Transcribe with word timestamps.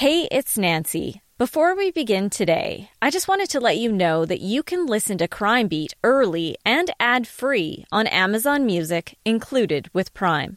Hey, 0.00 0.26
it's 0.32 0.56
Nancy. 0.56 1.20
Before 1.36 1.76
we 1.76 1.90
begin 1.90 2.30
today, 2.30 2.88
I 3.02 3.10
just 3.10 3.28
wanted 3.28 3.50
to 3.50 3.60
let 3.60 3.76
you 3.76 3.92
know 3.92 4.24
that 4.24 4.40
you 4.40 4.62
can 4.62 4.86
listen 4.86 5.18
to 5.18 5.28
Crime 5.28 5.68
Beat 5.68 5.92
early 6.02 6.56
and 6.64 6.90
ad 6.98 7.28
free 7.28 7.84
on 7.92 8.06
Amazon 8.06 8.64
Music, 8.64 9.18
included 9.26 9.90
with 9.92 10.14
Prime. 10.14 10.56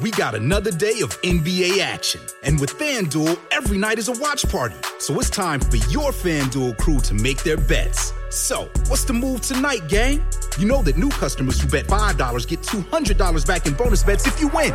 We 0.00 0.12
got 0.12 0.34
another 0.34 0.70
day 0.70 1.02
of 1.02 1.10
NBA 1.20 1.80
action. 1.80 2.22
And 2.42 2.58
with 2.58 2.70
FanDuel, 2.78 3.38
every 3.50 3.76
night 3.76 3.98
is 3.98 4.08
a 4.08 4.18
watch 4.18 4.48
party. 4.48 4.76
So 4.98 5.20
it's 5.20 5.28
time 5.28 5.60
for 5.60 5.76
your 5.76 6.10
FanDuel 6.10 6.78
crew 6.78 7.00
to 7.00 7.12
make 7.12 7.42
their 7.42 7.58
bets. 7.58 8.14
So, 8.30 8.70
what's 8.88 9.04
the 9.04 9.12
move 9.12 9.42
tonight, 9.42 9.88
gang? 9.90 10.24
You 10.58 10.66
know 10.66 10.80
that 10.84 10.96
new 10.96 11.10
customers 11.10 11.60
who 11.60 11.68
bet 11.68 11.86
$5 11.86 12.48
get 12.48 12.60
$200 12.62 13.46
back 13.46 13.66
in 13.66 13.74
bonus 13.74 14.02
bets 14.02 14.26
if 14.26 14.40
you 14.40 14.48
win. 14.48 14.74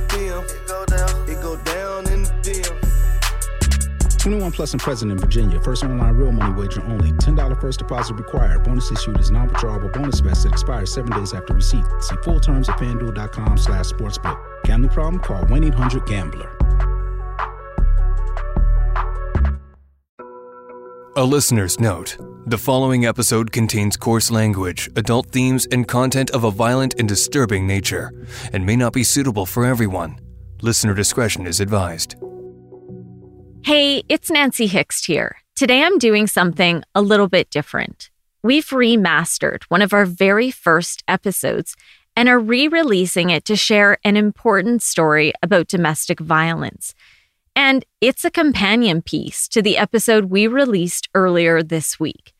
21 4.21 4.51
plus 4.51 4.71
and 4.73 4.81
present 4.81 5.11
in 5.11 5.17
Virginia. 5.17 5.59
First 5.59 5.83
online 5.83 6.15
real 6.15 6.31
money 6.31 6.53
wager 6.53 6.83
only. 6.83 7.11
$10 7.13 7.59
first 7.59 7.79
deposit 7.79 8.13
required. 8.13 8.63
Bonus 8.63 8.91
issued 8.91 9.19
is 9.19 9.31
non-withdrawable 9.31 9.91
bonus 9.91 10.19
vest 10.19 10.45
expires 10.45 10.93
seven 10.93 11.11
days 11.11 11.33
after 11.33 11.55
receipt. 11.55 11.83
See 11.99 12.15
full 12.23 12.39
terms 12.39 12.69
at 12.69 12.77
fanduel.com 12.77 13.57
slash 13.57 13.87
sportsbook. 13.87 14.39
Gambling 14.63 14.91
problem? 14.91 15.21
Call 15.23 15.43
1-800-GAMBLER. 15.45 16.57
A 21.17 21.25
listener's 21.25 21.79
note. 21.79 22.17
The 22.45 22.57
following 22.57 23.05
episode 23.05 23.51
contains 23.51 23.97
coarse 23.97 24.31
language, 24.31 24.89
adult 24.95 25.31
themes, 25.31 25.65
and 25.71 25.87
content 25.87 26.29
of 26.29 26.43
a 26.43 26.51
violent 26.51 26.93
and 26.99 27.07
disturbing 27.07 27.67
nature, 27.67 28.11
and 28.53 28.65
may 28.65 28.75
not 28.75 28.93
be 28.93 29.03
suitable 29.03 29.45
for 29.45 29.65
everyone. 29.65 30.19
Listener 30.61 30.93
discretion 30.93 31.47
is 31.47 31.59
advised. 31.59 32.15
Hey, 33.63 34.01
it's 34.09 34.31
Nancy 34.31 34.65
Hixt 34.65 35.05
here. 35.05 35.37
Today 35.55 35.83
I'm 35.83 35.99
doing 35.99 36.25
something 36.25 36.83
a 36.95 37.01
little 37.01 37.27
bit 37.27 37.51
different. 37.51 38.09
We've 38.41 38.65
remastered 38.69 39.65
one 39.65 39.83
of 39.83 39.93
our 39.93 40.05
very 40.05 40.49
first 40.49 41.03
episodes 41.07 41.75
and 42.15 42.27
are 42.27 42.39
re 42.39 42.67
releasing 42.67 43.29
it 43.29 43.45
to 43.45 43.55
share 43.55 43.99
an 44.03 44.17
important 44.17 44.81
story 44.81 45.31
about 45.43 45.67
domestic 45.67 46.19
violence. 46.19 46.95
And 47.55 47.85
it's 48.01 48.25
a 48.25 48.31
companion 48.31 49.03
piece 49.03 49.47
to 49.49 49.61
the 49.61 49.77
episode 49.77 50.25
we 50.25 50.47
released 50.47 51.07
earlier 51.13 51.61
this 51.61 51.99
week. 51.99 52.33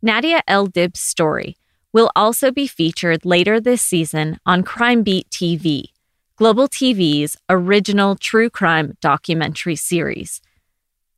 Nadia 0.00 0.42
El 0.48 0.66
Dib's 0.68 1.00
story 1.00 1.58
will 1.92 2.10
also 2.16 2.50
be 2.50 2.66
featured 2.66 3.26
later 3.26 3.60
this 3.60 3.82
season 3.82 4.38
on 4.46 4.62
Crime 4.62 5.02
Beat 5.02 5.28
TV, 5.28 5.90
Global 6.38 6.68
TV's 6.68 7.36
original 7.50 8.14
true 8.14 8.48
crime 8.48 8.96
documentary 9.00 9.74
series. 9.74 10.40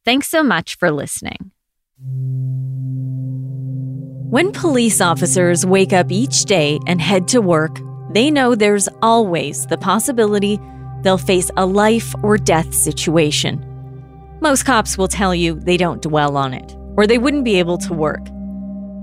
Thanks 0.03 0.31
so 0.31 0.43
much 0.43 0.79
for 0.79 0.91
listening. 0.91 1.51
When 4.31 4.51
police 4.51 5.03
officers 5.03 5.67
wake 5.67 5.93
up 5.93 6.11
each 6.11 6.47
day 6.47 6.79
and 6.87 7.03
head 7.03 7.29
to 7.29 7.43
work, 7.43 7.81
they 8.15 8.31
know 8.31 8.55
there's 8.55 8.89
always 9.03 9.67
the 9.67 9.77
possibility 9.77 10.59
they'll 11.03 11.19
face 11.19 11.51
a 11.59 11.67
life 11.67 12.15
or 12.23 12.39
death 12.39 12.73
situation. 12.73 13.63
Most 14.41 14.63
cops 14.63 14.97
will 14.97 15.07
tell 15.07 15.35
you 15.35 15.61
they 15.61 15.77
don't 15.77 16.01
dwell 16.01 16.39
on 16.39 16.55
it, 16.55 16.75
or 16.97 17.07
they 17.07 17.19
wouldn't 17.19 17.45
be 17.45 17.59
able 17.59 17.77
to 17.77 17.93
work. 17.93 18.27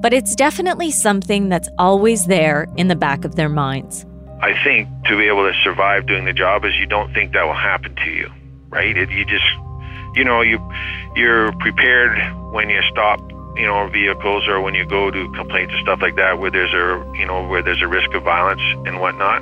But 0.02 0.14
it's 0.14 0.36
definitely 0.36 0.90
something 0.90 1.48
that's 1.48 1.70
always 1.78 2.26
there 2.26 2.66
in 2.76 2.88
the 2.88 2.96
back 2.96 3.24
of 3.24 3.36
their 3.36 3.50
minds. 3.50 4.07
I 4.42 4.54
think 4.64 4.88
to 5.06 5.18
be 5.18 5.28
able 5.28 5.52
to 5.52 5.54
survive 5.64 6.06
doing 6.06 6.26
the 6.26 6.34
job 6.34 6.64
is 6.64 6.76
you 6.76 6.86
don't 6.86 7.14
think 7.14 7.34
that 7.34 7.44
will 7.44 7.54
happen 7.54 7.96
to 7.96 8.12
you, 8.12 8.30
right? 8.70 8.96
It, 8.96 9.10
you 9.10 9.26
just, 9.26 9.46
you 10.14 10.24
know, 10.24 10.42
you 10.42 10.60
you're 11.16 11.52
prepared 11.54 12.18
when 12.54 12.70
you 12.70 12.80
stop, 12.92 13.20
you 13.56 13.66
know, 13.66 13.90
vehicles 13.90 14.48
or 14.48 14.62
when 14.62 14.76
you 14.76 14.86
go 14.86 15.10
to 15.10 15.32
complaints 15.34 15.74
and 15.74 15.82
stuff 15.84 16.02
like 16.02 16.16
that, 16.18 16.40
where 16.40 16.52
there's 16.52 16.74
a, 16.74 17.18
you 17.18 17.26
know, 17.26 17.48
where 17.48 17.64
there's 17.64 17.82
a 17.82 17.88
risk 17.88 18.14
of 18.14 18.24
violence 18.24 18.62
and 18.86 19.00
whatnot. 19.00 19.42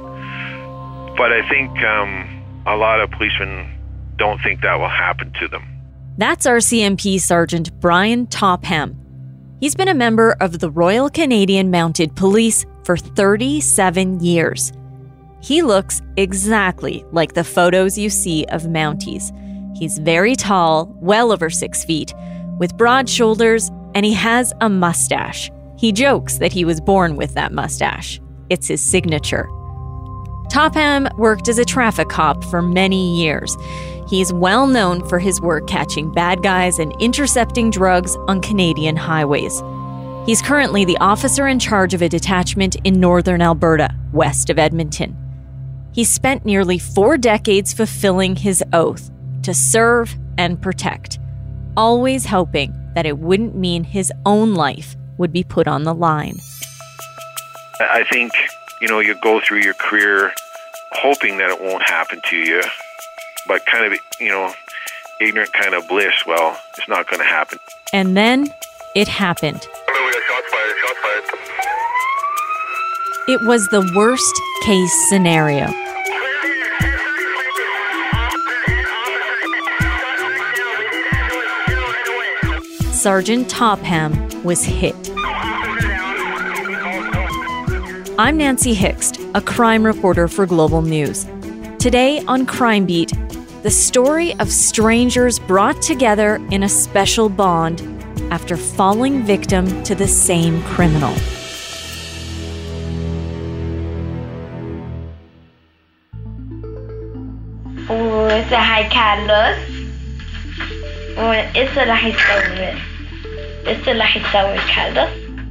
But 1.18 1.34
I 1.34 1.48
think 1.50 1.78
um, 1.84 2.64
a 2.66 2.78
lot 2.78 3.02
of 3.02 3.12
policemen 3.12 3.72
don't 4.16 4.42
think 4.42 4.62
that 4.62 4.76
will 4.76 4.88
happen 4.88 5.34
to 5.42 5.48
them. 5.50 5.64
That's 6.18 6.46
RCMP 6.46 7.20
Sergeant 7.20 7.78
Brian 7.82 8.28
Topham. 8.28 8.96
He's 9.60 9.76
been 9.76 9.90
a 9.90 9.94
member 9.94 10.38
of 10.40 10.60
the 10.60 10.70
Royal 10.70 11.10
Canadian 11.10 11.70
Mounted 11.70 12.16
Police 12.16 12.66
for 12.86 12.96
37 12.96 14.22
years. 14.22 14.72
He 15.46 15.62
looks 15.62 16.02
exactly 16.18 17.06
like 17.12 17.36
the 17.36 17.44
photos 17.44 18.00
you 18.00 18.10
see 18.10 18.46
of 18.46 18.64
Mounties. 18.64 19.32
He's 19.78 20.00
very 20.00 20.36
tall, 20.36 20.98
well 21.00 21.32
over 21.32 21.52
six 21.52 21.86
feet, 21.86 22.16
with 22.58 22.76
broad 22.78 23.08
shoulders, 23.08 23.70
and 23.94 24.04
he 24.04 24.14
has 24.14 24.54
a 24.62 24.70
mustache. 24.70 25.52
He 25.78 25.92
jokes 25.92 26.40
that 26.40 26.52
he 26.52 26.66
was 26.66 26.82
born 26.82 27.16
with 27.16 27.36
that 27.36 27.52
mustache. 27.52 28.20
It's 28.50 28.68
his 28.68 28.84
signature. 28.84 29.48
Topham 30.50 31.08
worked 31.16 31.48
as 31.48 31.60
a 31.60 31.66
traffic 31.66 32.10
cop 32.10 32.44
for 32.46 32.64
many 32.64 33.16
years. 33.16 33.56
He's 34.10 34.34
well 34.34 34.66
known 34.66 35.08
for 35.08 35.20
his 35.20 35.40
work 35.40 35.68
catching 35.68 36.12
bad 36.12 36.42
guys 36.42 36.80
and 36.80 36.92
intercepting 37.00 37.70
drugs 37.70 38.16
on 38.28 38.42
Canadian 38.42 38.96
highways. 38.96 39.62
He's 40.26 40.42
currently 40.42 40.86
the 40.86 40.98
officer 40.98 41.48
in 41.48 41.60
charge 41.60 41.94
of 41.94 42.02
a 42.02 42.10
detachment 42.10 42.78
in 42.84 43.00
northern 43.00 43.44
Alberta, 43.44 43.94
west 44.12 44.50
of 44.50 44.58
Edmonton. 44.58 45.16
He 45.96 46.04
spent 46.04 46.44
nearly 46.44 46.78
four 46.78 47.18
decades 47.18 47.72
fulfilling 47.72 48.36
his 48.36 48.62
oath 48.74 49.10
to 49.44 49.54
serve 49.54 50.14
and 50.38 50.62
protect, 50.62 51.20
always 51.78 52.26
hoping 52.26 52.76
that 52.96 53.06
it 53.06 53.20
wouldn't 53.20 53.56
mean 53.56 53.86
his 53.86 54.12
own 54.26 54.56
life 54.56 54.98
would 55.18 55.32
be 55.32 55.42
put 55.42 55.70
on 55.70 55.84
the 55.84 55.94
line. 55.94 56.36
I 57.80 58.04
think, 58.12 58.34
you 58.82 58.90
know, 58.90 59.00
you 59.00 59.16
go 59.22 59.40
through 59.40 59.62
your 59.62 59.74
career 59.76 60.34
hoping 60.92 61.38
that 61.38 61.50
it 61.50 61.62
won't 61.62 61.84
happen 61.84 62.20
to 62.30 62.36
you, 62.36 62.62
but 63.48 63.66
kind 63.66 63.86
of, 63.86 63.98
you 64.20 64.28
know, 64.28 64.54
ignorant 65.22 65.54
kind 65.54 65.74
of 65.74 65.88
bliss. 65.88 66.26
Well, 66.28 66.60
it's 66.78 66.90
not 66.90 67.08
going 67.08 67.22
to 67.22 67.26
happen. 67.26 67.58
And 67.94 68.18
then 68.18 68.54
it 68.98 69.08
happened. 69.08 69.66
Hello, 69.88 70.06
we 70.06 70.12
got 70.12 70.24
shots 70.28 70.50
fired. 70.52 70.76
Shots 70.86 71.00
fired. 71.00 71.24
It 73.30 73.48
was 73.48 73.66
the 73.70 73.90
worst 73.96 74.42
case 74.66 75.10
scenario. 75.10 75.85
Sergeant 83.06 83.48
Topham 83.48 84.44
was 84.44 84.64
hit. 84.64 84.96
I'm 88.18 88.36
Nancy 88.36 88.74
Hixt, 88.74 89.22
a 89.36 89.42
crime 89.42 89.86
reporter 89.86 90.28
for 90.28 90.48
Global 90.48 90.82
News. 90.82 91.28
Today 91.78 92.24
on 92.28 92.48
Crime 92.48 92.88
Beat, 92.88 93.14
the 93.62 93.70
story 93.70 94.34
of 94.40 94.52
strangers 94.52 95.38
brought 95.38 95.84
together 95.84 96.38
in 96.50 96.64
a 96.64 96.68
special 96.68 97.30
bond 97.30 97.80
after 98.32 98.58
falling 98.58 99.22
victim 99.22 99.84
to 99.84 99.94
the 99.94 100.08
same 100.08 100.64
criminal. 100.64 101.14
Oh, 107.88 108.26
it's 108.32 108.52
a 108.52 108.58
high 108.58 108.90
catalyst. 108.90 109.92
Oh, 111.18 111.30
it's 111.54 111.78
a 111.78 111.86
nice 111.86 112.20
favorite. 112.20 112.95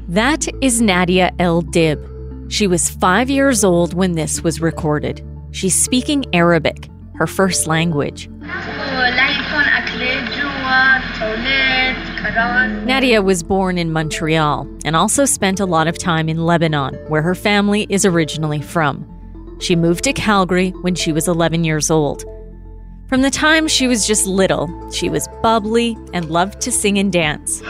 That 0.09 0.47
is 0.63 0.81
Nadia 0.81 1.33
El 1.41 1.63
Dib. 1.63 1.99
She 2.49 2.67
was 2.67 2.89
five 2.89 3.29
years 3.29 3.65
old 3.65 3.95
when 3.95 4.13
this 4.13 4.43
was 4.43 4.61
recorded. 4.61 5.27
She's 5.51 5.75
speaking 5.75 6.25
Arabic, 6.33 6.89
her 7.17 7.27
first 7.27 7.67
language. 7.67 8.29
Nadia 12.87 13.21
was 13.23 13.43
born 13.43 13.79
in 13.79 13.93
Montreal 13.93 14.69
and 14.85 14.95
also 14.95 15.25
spent 15.25 15.59
a 15.59 15.67
lot 15.67 15.89
of 15.89 15.99
time 15.99 16.29
in 16.29 16.45
Lebanon, 16.45 16.95
where 17.09 17.23
her 17.23 17.35
family 17.35 17.87
is 17.89 18.05
originally 18.05 18.61
from. 18.61 19.11
She 19.61 19.75
moved 19.75 20.05
to 20.05 20.13
Calgary 20.13 20.71
when 20.83 20.95
she 20.95 21.13
was 21.13 21.27
11 21.27 21.65
years 21.65 21.91
old. 21.91 22.25
From 23.07 23.21
the 23.21 23.31
time 23.31 23.69
she 23.69 23.87
was 23.87 24.07
just 24.07 24.27
little, 24.27 24.91
she 24.91 25.11
was 25.11 25.29
bubbly 25.43 25.97
and 26.15 26.31
loved 26.31 26.63
to 26.63 26.73
sing 26.73 26.99
and 26.99 27.13
dance. 27.13 27.61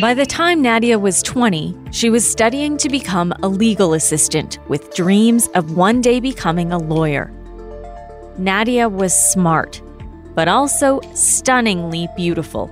By 0.00 0.12
the 0.12 0.26
time 0.26 0.60
Nadia 0.60 0.98
was 0.98 1.22
20, 1.22 1.78
she 1.92 2.10
was 2.10 2.28
studying 2.28 2.76
to 2.78 2.88
become 2.88 3.32
a 3.44 3.48
legal 3.48 3.94
assistant 3.94 4.58
with 4.68 4.92
dreams 4.92 5.46
of 5.54 5.76
one 5.76 6.00
day 6.00 6.18
becoming 6.18 6.72
a 6.72 6.78
lawyer. 6.78 7.30
Nadia 8.36 8.88
was 8.88 9.14
smart, 9.14 9.80
but 10.34 10.48
also 10.48 11.00
stunningly 11.14 12.08
beautiful. 12.16 12.66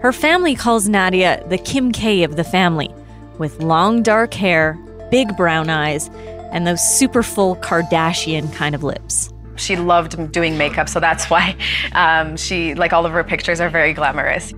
Her 0.00 0.12
family 0.12 0.56
calls 0.56 0.88
Nadia 0.88 1.46
the 1.48 1.58
Kim 1.58 1.92
K 1.92 2.24
of 2.24 2.34
the 2.34 2.44
family, 2.44 2.92
with 3.38 3.62
long 3.62 4.02
dark 4.02 4.34
hair 4.34 4.76
big 5.12 5.36
brown 5.36 5.70
eyes, 5.70 6.10
and 6.50 6.66
those 6.66 6.82
super 6.98 7.22
full 7.22 7.54
Kardashian 7.56 8.52
kind 8.52 8.74
of 8.74 8.82
lips. 8.82 9.32
She 9.56 9.76
loved 9.76 10.32
doing 10.32 10.58
makeup, 10.58 10.88
so 10.88 10.98
that's 10.98 11.30
why 11.30 11.54
um, 11.92 12.36
she, 12.36 12.74
like, 12.74 12.92
all 12.92 13.06
of 13.06 13.12
her 13.12 13.22
pictures 13.22 13.60
are 13.60 13.68
very 13.68 13.92
glamorous. 13.92 14.52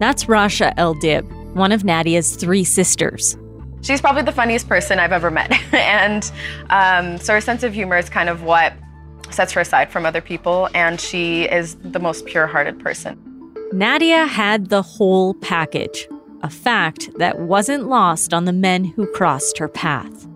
That's 0.00 0.24
Rasha 0.24 0.74
El 0.76 0.94
Dib, 0.94 1.24
one 1.54 1.72
of 1.72 1.84
Nadia's 1.84 2.36
three 2.36 2.64
sisters. 2.64 3.38
She's 3.80 4.00
probably 4.00 4.22
the 4.22 4.32
funniest 4.32 4.68
person 4.68 4.98
I've 4.98 5.12
ever 5.12 5.30
met. 5.30 5.52
and 5.72 6.30
um, 6.70 7.18
so 7.18 7.34
her 7.34 7.40
sense 7.40 7.62
of 7.62 7.72
humor 7.72 7.96
is 7.96 8.10
kind 8.10 8.28
of 8.28 8.42
what 8.42 8.74
sets 9.30 9.52
her 9.52 9.60
aside 9.60 9.90
from 9.90 10.04
other 10.04 10.20
people, 10.20 10.68
and 10.74 11.00
she 11.00 11.44
is 11.44 11.76
the 11.76 12.00
most 12.00 12.26
pure 12.26 12.46
hearted 12.46 12.80
person. 12.80 13.22
Nadia 13.72 14.26
had 14.26 14.68
the 14.68 14.82
whole 14.82 15.34
package, 15.34 16.08
a 16.42 16.50
fact 16.50 17.10
that 17.18 17.38
wasn't 17.38 17.88
lost 17.88 18.32
on 18.34 18.44
the 18.44 18.52
men 18.52 18.84
who 18.84 19.06
crossed 19.06 19.58
her 19.58 19.68
path. 19.68 20.26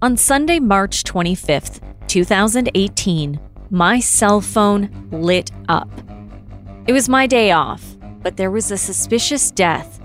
On 0.00 0.16
Sunday, 0.16 0.60
March 0.60 1.02
25th, 1.04 1.80
2018, 2.06 3.40
my 3.70 4.00
cell 4.00 4.40
phone 4.40 5.08
lit 5.10 5.50
up. 5.68 5.90
It 6.86 6.92
was 6.92 7.08
my 7.08 7.26
day 7.26 7.50
off, 7.50 7.96
but 8.22 8.36
there 8.36 8.50
was 8.50 8.70
a 8.70 8.78
suspicious 8.78 9.50
death, 9.50 10.00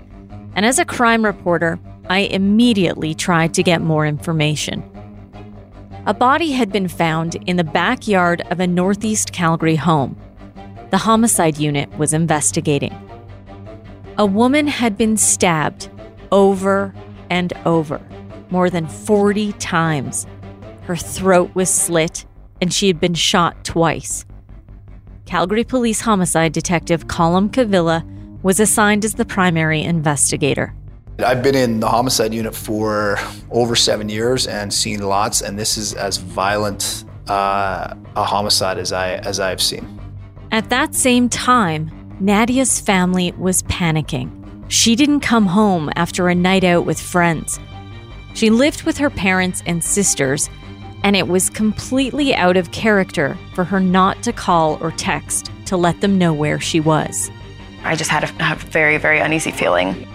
and 0.54 0.66
as 0.66 0.78
a 0.78 0.84
crime 0.84 1.24
reporter, 1.24 1.78
I 2.10 2.20
immediately 2.20 3.14
tried 3.14 3.54
to 3.54 3.62
get 3.62 3.80
more 3.80 4.06
information. 4.06 4.82
A 6.06 6.12
body 6.12 6.52
had 6.52 6.70
been 6.70 6.88
found 6.88 7.36
in 7.46 7.56
the 7.56 7.64
backyard 7.64 8.42
of 8.50 8.60
a 8.60 8.66
Northeast 8.66 9.32
Calgary 9.32 9.76
home. 9.76 10.16
The 10.90 10.98
homicide 10.98 11.56
unit 11.58 11.90
was 11.96 12.12
investigating. 12.12 12.94
A 14.16 14.26
woman 14.26 14.68
had 14.68 14.96
been 14.96 15.16
stabbed 15.16 15.90
over 16.30 16.94
and 17.30 17.52
over, 17.66 18.00
more 18.48 18.70
than 18.70 18.86
40 18.86 19.52
times. 19.54 20.24
Her 20.82 20.94
throat 20.94 21.50
was 21.54 21.68
slit, 21.68 22.24
and 22.60 22.72
she 22.72 22.86
had 22.86 23.00
been 23.00 23.14
shot 23.14 23.64
twice. 23.64 24.24
Calgary 25.26 25.64
Police 25.64 26.00
Homicide 26.00 26.52
Detective 26.52 27.08
Colm 27.08 27.50
Cavilla 27.50 28.04
was 28.44 28.60
assigned 28.60 29.04
as 29.04 29.14
the 29.14 29.24
primary 29.24 29.82
investigator. 29.82 30.72
I've 31.18 31.42
been 31.42 31.56
in 31.56 31.80
the 31.80 31.88
homicide 31.88 32.32
unit 32.32 32.54
for 32.54 33.18
over 33.50 33.74
seven 33.74 34.08
years 34.08 34.46
and 34.46 34.72
seen 34.72 35.02
lots, 35.02 35.42
and 35.42 35.58
this 35.58 35.76
is 35.76 35.92
as 35.92 36.18
violent 36.18 37.04
uh, 37.26 37.94
a 38.14 38.22
homicide 38.24 38.78
as 38.78 38.92
I 38.92 39.14
as 39.14 39.40
I've 39.40 39.62
seen. 39.62 40.00
At 40.52 40.70
that 40.70 40.94
same 40.94 41.28
time, 41.28 41.90
Nadia's 42.20 42.78
family 42.78 43.32
was 43.32 43.64
panicking. 43.64 44.30
She 44.68 44.94
didn't 44.94 45.20
come 45.20 45.46
home 45.46 45.90
after 45.96 46.28
a 46.28 46.34
night 46.34 46.62
out 46.62 46.86
with 46.86 47.00
friends. 47.00 47.58
She 48.34 48.50
lived 48.50 48.84
with 48.84 48.98
her 48.98 49.10
parents 49.10 49.62
and 49.66 49.82
sisters, 49.82 50.48
and 51.02 51.16
it 51.16 51.28
was 51.28 51.50
completely 51.50 52.34
out 52.34 52.56
of 52.56 52.70
character 52.70 53.36
for 53.54 53.64
her 53.64 53.80
not 53.80 54.22
to 54.22 54.32
call 54.32 54.78
or 54.80 54.92
text 54.92 55.50
to 55.66 55.76
let 55.76 56.00
them 56.00 56.16
know 56.16 56.32
where 56.32 56.60
she 56.60 56.78
was. 56.78 57.30
I 57.82 57.96
just 57.96 58.10
had 58.10 58.24
a, 58.24 58.52
a 58.52 58.56
very, 58.56 58.96
very 58.96 59.18
uneasy 59.18 59.50
feeling. 59.50 60.06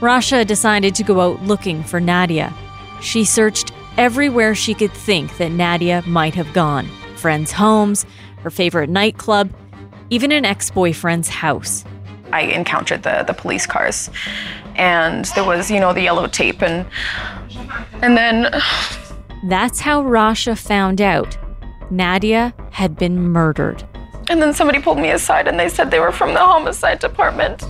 Rasha 0.00 0.46
decided 0.46 0.94
to 0.94 1.02
go 1.02 1.20
out 1.20 1.42
looking 1.42 1.82
for 1.82 2.00
Nadia. 2.00 2.54
She 3.02 3.24
searched 3.24 3.72
everywhere 3.98 4.54
she 4.54 4.72
could 4.72 4.92
think 4.92 5.36
that 5.38 5.50
Nadia 5.50 6.02
might 6.06 6.34
have 6.34 6.52
gone 6.52 6.88
friends' 7.16 7.52
homes, 7.52 8.06
her 8.38 8.50
favorite 8.50 8.88
nightclub, 8.88 9.50
even 10.10 10.32
an 10.32 10.44
ex 10.44 10.70
boyfriend's 10.70 11.28
house. 11.28 11.84
I 12.32 12.42
encountered 12.42 13.02
the, 13.02 13.24
the 13.26 13.32
police 13.34 13.66
cars, 13.66 14.10
and 14.76 15.24
there 15.34 15.44
was, 15.44 15.70
you 15.70 15.80
know, 15.80 15.92
the 15.92 16.02
yellow 16.02 16.26
tape, 16.28 16.62
and 16.62 16.86
and 18.02 18.16
then 18.16 18.52
That's 19.48 19.80
how 19.80 20.02
Rasha 20.02 20.56
found 20.58 21.00
out 21.00 21.36
Nadia 21.90 22.54
had 22.70 22.96
been 22.96 23.20
murdered. 23.20 23.82
and 24.28 24.40
then 24.40 24.52
somebody 24.54 24.80
pulled 24.80 24.98
me 24.98 25.10
aside, 25.10 25.48
and 25.48 25.58
they 25.58 25.68
said 25.68 25.90
they 25.90 25.98
were 25.98 26.12
from 26.12 26.34
the 26.34 26.40
homicide 26.40 27.00
department. 27.00 27.64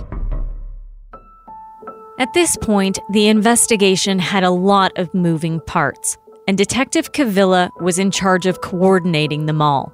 At 2.19 2.33
this 2.33 2.55
point, 2.57 2.99
the 3.09 3.27
investigation 3.29 4.19
had 4.19 4.43
a 4.43 4.51
lot 4.51 4.91
of 4.95 5.11
moving 5.15 5.59
parts, 5.61 6.17
and 6.47 6.55
Detective 6.55 7.13
Cavilla 7.13 7.71
was 7.79 7.97
in 7.97 8.11
charge 8.11 8.45
of 8.45 8.61
coordinating 8.61 9.47
them 9.47 9.59
all. 9.59 9.91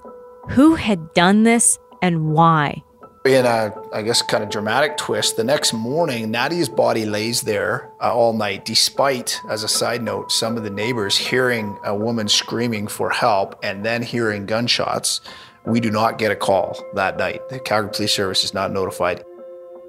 Who 0.50 0.76
had 0.76 1.14
done 1.14 1.44
this 1.44 1.80
and 2.02 2.32
why? 2.34 2.84
In 3.26 3.46
a, 3.46 3.74
I 3.94 4.04
guess, 4.04 4.22
kind 4.22 4.42
of 4.42 4.50
dramatic 4.50 4.96
twist, 4.96 5.36
the 5.36 5.44
next 5.44 5.74
morning, 5.74 6.32
Nadia's 6.32 6.70
body 6.70 7.06
lays 7.06 7.42
there 7.42 7.92
uh, 8.02 8.16
all 8.16 8.32
night, 8.32 8.64
despite, 8.64 9.42
as 9.50 9.64
a 9.64 9.68
side 9.68 10.02
note, 10.02 10.32
some 10.32 10.56
of 10.56 10.64
the 10.64 10.70
neighbors 10.70 11.18
hearing 11.18 11.78
a 11.84 11.94
woman 11.94 12.30
screaming 12.30 12.88
for 12.88 13.10
help 13.10 13.60
and 13.64 13.86
then 13.86 14.02
hearing 14.02 14.46
gunshots. 14.46 15.20
We 15.66 15.82
do 15.82 15.92
not 15.92 16.18
get 16.18 16.32
a 16.32 16.38
call 16.38 16.82
that 16.94 17.18
night. 17.18 17.42
The 17.50 17.60
Calgary 17.60 17.92
Police 17.92 18.14
Service 18.14 18.46
is 18.46 18.54
not 18.54 18.72
notified. 18.72 19.26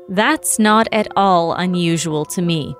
That's 0.08 0.58
not 0.58 0.88
at 0.90 1.06
all 1.14 1.52
unusual 1.52 2.24
to 2.24 2.42
me. 2.42 2.74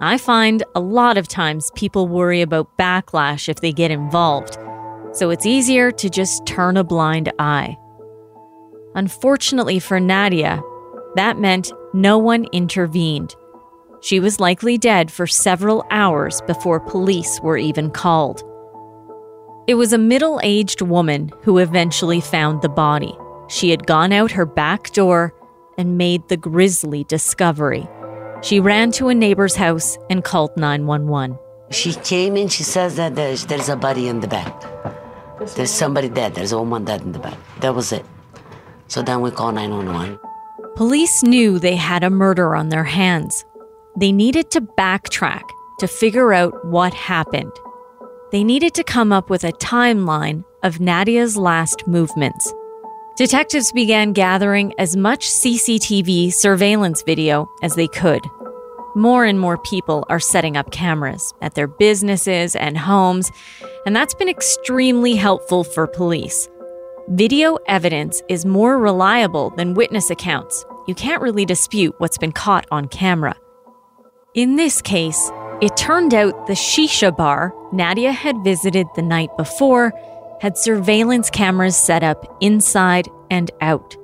I 0.00 0.18
find 0.18 0.62
a 0.74 0.80
lot 0.80 1.16
of 1.16 1.28
times 1.28 1.70
people 1.74 2.08
worry 2.08 2.42
about 2.42 2.76
backlash 2.76 3.48
if 3.48 3.60
they 3.60 3.72
get 3.72 3.90
involved, 3.90 4.58
so 5.12 5.30
it's 5.30 5.46
easier 5.46 5.90
to 5.92 6.10
just 6.10 6.44
turn 6.44 6.76
a 6.76 6.84
blind 6.84 7.32
eye. 7.38 7.78
Unfortunately 8.94 9.78
for 9.78 9.98
Nadia, 9.98 10.62
that 11.16 11.38
meant 11.38 11.72
no 11.92 12.18
one 12.18 12.44
intervened. 12.52 13.34
She 14.00 14.20
was 14.20 14.38
likely 14.38 14.78
dead 14.78 15.10
for 15.10 15.26
several 15.26 15.84
hours 15.90 16.40
before 16.46 16.78
police 16.78 17.40
were 17.42 17.56
even 17.56 17.90
called. 17.90 18.42
It 19.66 19.74
was 19.74 19.92
a 19.92 19.98
middle 19.98 20.40
aged 20.42 20.82
woman 20.82 21.32
who 21.42 21.58
eventually 21.58 22.20
found 22.20 22.60
the 22.60 22.68
body. 22.68 23.16
She 23.48 23.70
had 23.70 23.86
gone 23.86 24.12
out 24.12 24.30
her 24.32 24.44
back 24.44 24.92
door 24.92 25.34
and 25.78 25.98
made 25.98 26.28
the 26.28 26.36
grisly 26.36 27.04
discovery. 27.04 27.88
She 28.42 28.60
ran 28.60 28.92
to 28.92 29.08
a 29.08 29.14
neighbor's 29.14 29.56
house 29.56 29.96
and 30.10 30.22
called 30.22 30.56
911. 30.56 31.38
She 31.70 31.94
came 31.94 32.36
in, 32.36 32.48
she 32.48 32.62
says 32.62 32.96
that 32.96 33.14
there's, 33.14 33.46
there's 33.46 33.70
a 33.70 33.76
body 33.76 34.06
in 34.06 34.20
the 34.20 34.28
back. 34.28 34.54
There's 35.56 35.70
somebody 35.70 36.08
dead, 36.10 36.34
there's 36.34 36.52
a 36.52 36.58
woman 36.58 36.84
dead 36.84 37.00
in 37.00 37.12
the 37.12 37.18
back. 37.18 37.38
That 37.60 37.74
was 37.74 37.90
it. 37.90 38.04
So 38.88 39.02
then 39.02 39.20
we 39.20 39.30
call 39.30 39.52
911. 39.52 40.18
Police 40.76 41.22
knew 41.22 41.58
they 41.58 41.76
had 41.76 42.02
a 42.02 42.10
murder 42.10 42.54
on 42.54 42.68
their 42.68 42.84
hands. 42.84 43.44
They 43.96 44.12
needed 44.12 44.50
to 44.52 44.60
backtrack 44.60 45.42
to 45.78 45.86
figure 45.86 46.32
out 46.32 46.64
what 46.66 46.94
happened. 46.94 47.52
They 48.32 48.42
needed 48.42 48.74
to 48.74 48.84
come 48.84 49.12
up 49.12 49.30
with 49.30 49.44
a 49.44 49.52
timeline 49.52 50.44
of 50.62 50.80
Nadia's 50.80 51.36
last 51.36 51.86
movements. 51.86 52.52
Detectives 53.16 53.70
began 53.70 54.12
gathering 54.12 54.74
as 54.78 54.96
much 54.96 55.28
CCTV 55.28 56.32
surveillance 56.32 57.02
video 57.02 57.48
as 57.62 57.76
they 57.76 57.86
could. 57.86 58.20
More 58.96 59.24
and 59.24 59.38
more 59.38 59.58
people 59.58 60.04
are 60.08 60.18
setting 60.18 60.56
up 60.56 60.72
cameras 60.72 61.32
at 61.40 61.54
their 61.54 61.68
businesses 61.68 62.56
and 62.56 62.76
homes, 62.76 63.30
and 63.86 63.94
that's 63.94 64.14
been 64.14 64.28
extremely 64.28 65.14
helpful 65.14 65.62
for 65.62 65.86
police. 65.86 66.48
Video 67.08 67.56
evidence 67.66 68.22
is 68.30 68.46
more 68.46 68.78
reliable 68.78 69.50
than 69.50 69.74
witness 69.74 70.08
accounts. 70.08 70.64
You 70.86 70.94
can't 70.94 71.20
really 71.20 71.44
dispute 71.44 71.94
what's 71.98 72.16
been 72.16 72.32
caught 72.32 72.66
on 72.70 72.88
camera. 72.88 73.36
In 74.34 74.56
this 74.56 74.80
case, 74.80 75.30
it 75.60 75.76
turned 75.76 76.14
out 76.14 76.46
the 76.46 76.54
shisha 76.54 77.14
bar 77.14 77.54
Nadia 77.72 78.10
had 78.10 78.42
visited 78.42 78.86
the 78.96 79.02
night 79.02 79.28
before 79.36 79.92
had 80.40 80.56
surveillance 80.56 81.28
cameras 81.28 81.76
set 81.76 82.02
up 82.02 82.24
inside 82.40 83.06
and 83.30 83.50
out. 83.60 83.96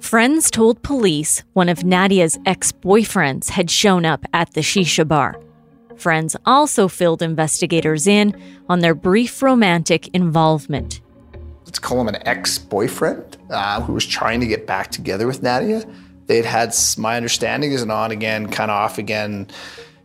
Friends 0.00 0.50
told 0.50 0.82
police 0.82 1.44
one 1.52 1.68
of 1.68 1.84
Nadia's 1.84 2.36
ex 2.44 2.72
boyfriends 2.72 3.50
had 3.50 3.70
shown 3.70 4.04
up 4.04 4.24
at 4.32 4.52
the 4.54 4.62
shisha 4.62 5.06
bar. 5.06 5.40
Friends 6.02 6.34
also 6.44 6.88
filled 6.88 7.22
investigators 7.22 8.08
in 8.08 8.34
on 8.68 8.80
their 8.80 8.92
brief 8.92 9.40
romantic 9.40 10.08
involvement. 10.08 11.00
let's 11.64 11.78
call 11.78 12.00
him 12.00 12.08
an 12.08 12.18
ex-boyfriend 12.26 13.36
uh, 13.50 13.80
who 13.82 13.92
was 13.92 14.04
trying 14.04 14.40
to 14.40 14.46
get 14.48 14.66
back 14.66 14.90
together 14.90 15.28
with 15.28 15.44
Nadia. 15.44 15.84
They'd 16.26 16.44
had, 16.44 16.74
my 16.98 17.16
understanding, 17.16 17.70
is 17.70 17.82
an 17.82 17.92
on 17.92 18.10
again, 18.10 18.48
kind 18.48 18.68
of 18.68 18.76
off 18.76 18.98
again 18.98 19.46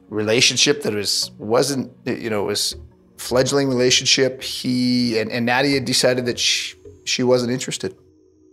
relationship 0.09 0.83
that 0.83 0.93
was 0.93 1.31
wasn't 1.37 1.91
you 2.05 2.29
know 2.29 2.43
it 2.43 2.47
was 2.47 2.75
fledgling 3.17 3.67
relationship. 3.67 4.43
He 4.43 5.17
and, 5.17 5.31
and 5.31 5.45
Nadia 5.47 5.79
decided 5.81 6.27
that 6.27 6.37
she, 6.37 6.75
she 7.05 7.23
wasn't 7.23 7.51
interested. 7.51 7.97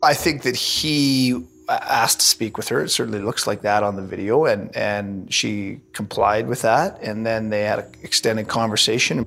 I 0.03 0.15
think 0.15 0.43
that 0.43 0.57
he 0.57 1.45
asked 1.69 2.21
to 2.21 2.27
speak 2.27 2.57
with 2.57 2.69
her. 2.69 2.83
It 2.83 2.91
certainly 2.91 3.21
looks 3.21 3.47
like 3.47 3.63
that 3.63 3.83
on 3.83 3.97
the 3.97 4.03
video, 4.03 4.45
and 4.45 4.75
and 4.77 5.33
she 5.33 5.81
complied 5.93 6.47
with 6.47 6.63
that. 6.63 7.03
And 7.03 7.27
then 7.27 7.51
they 7.51 7.63
had 7.63 7.79
an 7.79 7.93
extended 8.03 8.49
conversation. 8.49 9.27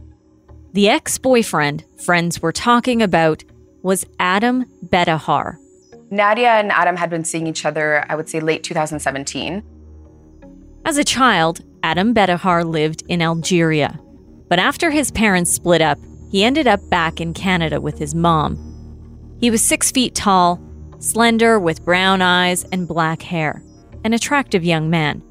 The 0.73 0.89
ex 0.89 1.17
boyfriend 1.17 1.83
friends 1.97 2.41
were 2.41 2.51
talking 2.51 3.01
about 3.01 3.43
was 3.81 4.05
Adam 4.19 4.65
Bettahar. 4.85 5.57
Nadia 6.09 6.51
and 6.51 6.71
Adam 6.71 6.95
had 6.95 7.09
been 7.09 7.25
seeing 7.25 7.47
each 7.47 7.65
other, 7.65 8.05
I 8.09 8.15
would 8.15 8.29
say, 8.29 8.39
late 8.39 8.63
2017. 8.63 9.63
As 10.85 10.97
a 10.97 11.03
child, 11.03 11.61
Adam 11.83 12.13
Bettahar 12.13 12.65
lived 12.65 13.03
in 13.09 13.21
Algeria. 13.21 13.99
But 14.47 14.59
after 14.59 14.89
his 14.89 15.11
parents 15.11 15.51
split 15.51 15.81
up, 15.81 15.99
he 16.31 16.43
ended 16.43 16.67
up 16.67 16.87
back 16.89 17.19
in 17.19 17.33
Canada 17.33 17.81
with 17.81 17.97
his 17.97 18.15
mom. 18.15 18.57
He 19.39 19.51
was 19.51 19.61
six 19.61 19.91
feet 19.91 20.15
tall, 20.15 20.61
slender 21.07 21.59
with 21.59 21.85
brown 21.85 22.21
eyes 22.21 22.65
and 22.71 22.87
black 22.87 23.21
hair, 23.21 23.63
an 24.03 24.13
attractive 24.13 24.65
young 24.65 24.89
man. 24.89 25.23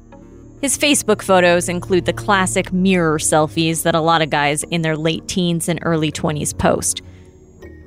His 0.59 0.77
Facebook 0.77 1.21
photos 1.21 1.69
include 1.69 2.05
the 2.05 2.13
classic 2.13 2.73
mirror 2.73 3.19
selfies 3.19 3.83
that 3.83 3.93
a 3.93 4.01
lot 4.01 4.23
of 4.23 4.31
guys 4.31 4.63
in 4.63 4.81
their 4.81 4.97
late 4.97 5.27
teens 5.27 5.69
and 5.69 5.79
early 5.83 6.11
20s 6.11 6.57
post. 6.57 7.03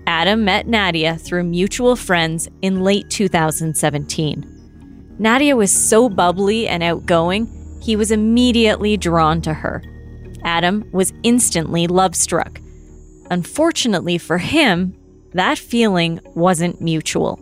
Adam 0.06 0.44
met 0.44 0.68
Nadia 0.68 1.16
through 1.16 1.44
mutual 1.44 1.96
friends 1.96 2.48
in 2.62 2.84
late 2.84 3.10
2017. 3.10 5.16
Nadia 5.18 5.56
was 5.56 5.72
so 5.72 6.08
bubbly 6.08 6.68
and 6.68 6.82
outgoing, 6.82 7.48
he 7.82 7.96
was 7.96 8.12
immediately 8.12 8.96
drawn 8.96 9.42
to 9.42 9.52
her. 9.52 9.82
Adam 10.44 10.88
was 10.92 11.12
instantly 11.24 11.88
love 11.88 12.14
struck. 12.14 12.60
Unfortunately 13.30 14.16
for 14.16 14.38
him, 14.38 14.94
that 15.32 15.58
feeling 15.58 16.20
wasn't 16.34 16.80
mutual. 16.80 17.40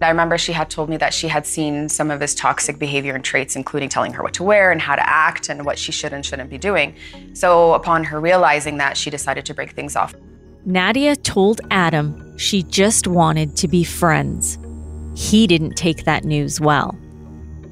I 0.00 0.08
remember 0.08 0.38
she 0.38 0.52
had 0.52 0.70
told 0.70 0.88
me 0.88 0.96
that 0.98 1.12
she 1.12 1.26
had 1.26 1.44
seen 1.44 1.88
some 1.88 2.10
of 2.10 2.20
his 2.20 2.34
toxic 2.34 2.78
behavior 2.78 3.14
and 3.14 3.24
traits, 3.24 3.56
including 3.56 3.88
telling 3.88 4.12
her 4.12 4.22
what 4.22 4.34
to 4.34 4.44
wear 4.44 4.70
and 4.70 4.80
how 4.80 4.94
to 4.94 5.08
act 5.08 5.48
and 5.48 5.64
what 5.64 5.76
she 5.78 5.90
should 5.90 6.12
and 6.12 6.24
shouldn't 6.24 6.50
be 6.50 6.58
doing. 6.58 6.94
So, 7.32 7.74
upon 7.74 8.04
her 8.04 8.20
realizing 8.20 8.76
that, 8.78 8.96
she 8.96 9.10
decided 9.10 9.44
to 9.46 9.54
break 9.54 9.72
things 9.72 9.96
off. 9.96 10.14
Nadia 10.64 11.16
told 11.16 11.60
Adam 11.70 12.36
she 12.38 12.62
just 12.62 13.08
wanted 13.08 13.56
to 13.56 13.66
be 13.66 13.82
friends. 13.82 14.58
He 15.16 15.46
didn't 15.46 15.74
take 15.74 16.04
that 16.04 16.24
news 16.24 16.60
well. 16.60 16.96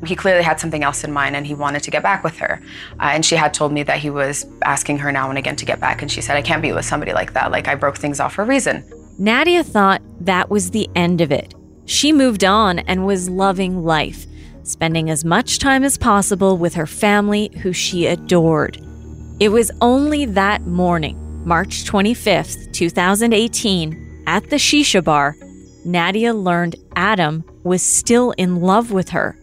He 0.04 0.16
clearly 0.16 0.42
had 0.42 0.58
something 0.58 0.82
else 0.82 1.04
in 1.04 1.12
mind 1.12 1.36
and 1.36 1.46
he 1.46 1.54
wanted 1.54 1.82
to 1.84 1.90
get 1.90 2.02
back 2.02 2.24
with 2.24 2.36
her. 2.38 2.60
Uh, 3.00 3.10
and 3.12 3.24
she 3.24 3.36
had 3.36 3.54
told 3.54 3.72
me 3.72 3.82
that 3.84 3.98
he 3.98 4.10
was 4.10 4.46
asking 4.64 4.98
her 4.98 5.12
now 5.12 5.28
and 5.28 5.38
again 5.38 5.56
to 5.56 5.64
get 5.64 5.80
back. 5.80 6.02
And 6.02 6.10
she 6.10 6.20
said, 6.20 6.36
I 6.36 6.42
can't 6.42 6.60
be 6.60 6.72
with 6.72 6.84
somebody 6.84 7.12
like 7.12 7.32
that. 7.34 7.50
Like, 7.50 7.68
I 7.68 7.74
broke 7.76 7.96
things 7.96 8.20
off 8.20 8.34
for 8.34 8.42
a 8.42 8.46
reason. 8.46 8.84
Nadia 9.18 9.62
thought 9.62 10.02
that 10.20 10.50
was 10.50 10.70
the 10.70 10.88
end 10.94 11.20
of 11.20 11.32
it. 11.32 11.54
She 11.86 12.12
moved 12.12 12.44
on 12.44 12.80
and 12.80 13.06
was 13.06 13.30
loving 13.30 13.84
life, 13.84 14.26
spending 14.64 15.08
as 15.08 15.24
much 15.24 15.58
time 15.58 15.84
as 15.84 15.96
possible 15.96 16.58
with 16.58 16.74
her 16.74 16.86
family, 16.86 17.50
who 17.62 17.72
she 17.72 18.06
adored. 18.06 18.78
It 19.38 19.50
was 19.50 19.70
only 19.80 20.24
that 20.26 20.62
morning 20.66 21.22
March 21.46 21.84
25th, 21.84 22.72
2018, 22.72 24.24
at 24.26 24.50
the 24.50 24.56
shisha 24.56 25.02
bar, 25.02 25.36
Nadia 25.84 26.34
learned 26.34 26.74
Adam 26.96 27.44
was 27.62 27.80
still 27.80 28.32
in 28.32 28.60
love 28.60 28.90
with 28.90 29.10
her. 29.10 29.38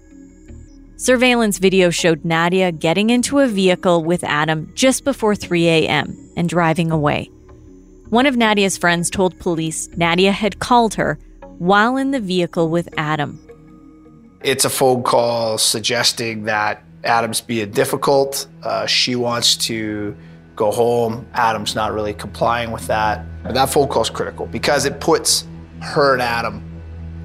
Surveillance 0.97 1.57
video 1.57 1.89
showed 1.89 2.25
Nadia 2.25 2.73
getting 2.73 3.09
into 3.09 3.39
a 3.39 3.47
vehicle 3.47 4.03
with 4.03 4.21
Adam 4.25 4.69
just 4.75 5.05
before 5.05 5.35
3 5.35 5.67
a.m. 5.67 6.31
and 6.35 6.49
driving 6.49 6.91
away. 6.91 7.29
One 8.09 8.25
of 8.25 8.35
Nadia's 8.35 8.77
friends 8.77 9.09
told 9.09 9.39
police 9.39 9.87
Nadia 9.95 10.33
had 10.33 10.59
called 10.59 10.95
her 10.95 11.17
while 11.59 11.97
in 11.97 12.11
the 12.11 12.19
vehicle 12.19 12.69
with 12.69 12.89
Adam. 12.97 13.39
It's 14.43 14.65
a 14.65 14.69
phone 14.69 15.03
call 15.03 15.57
suggesting 15.57 16.43
that 16.43 16.83
Adam's 17.03 17.41
being 17.41 17.71
difficult. 17.71 18.47
Uh, 18.61 18.85
she 18.85 19.15
wants 19.15 19.55
to 19.57 20.15
go 20.55 20.71
home. 20.71 21.27
Adam's 21.33 21.75
not 21.75 21.93
really 21.93 22.13
complying 22.13 22.71
with 22.71 22.87
that. 22.87 23.25
But 23.43 23.53
that 23.55 23.69
phone 23.69 23.87
call 23.87 24.01
is 24.01 24.09
critical 24.09 24.45
because 24.45 24.85
it 24.85 24.99
puts 24.99 25.45
her 25.81 26.13
and 26.13 26.21
Adam 26.21 26.63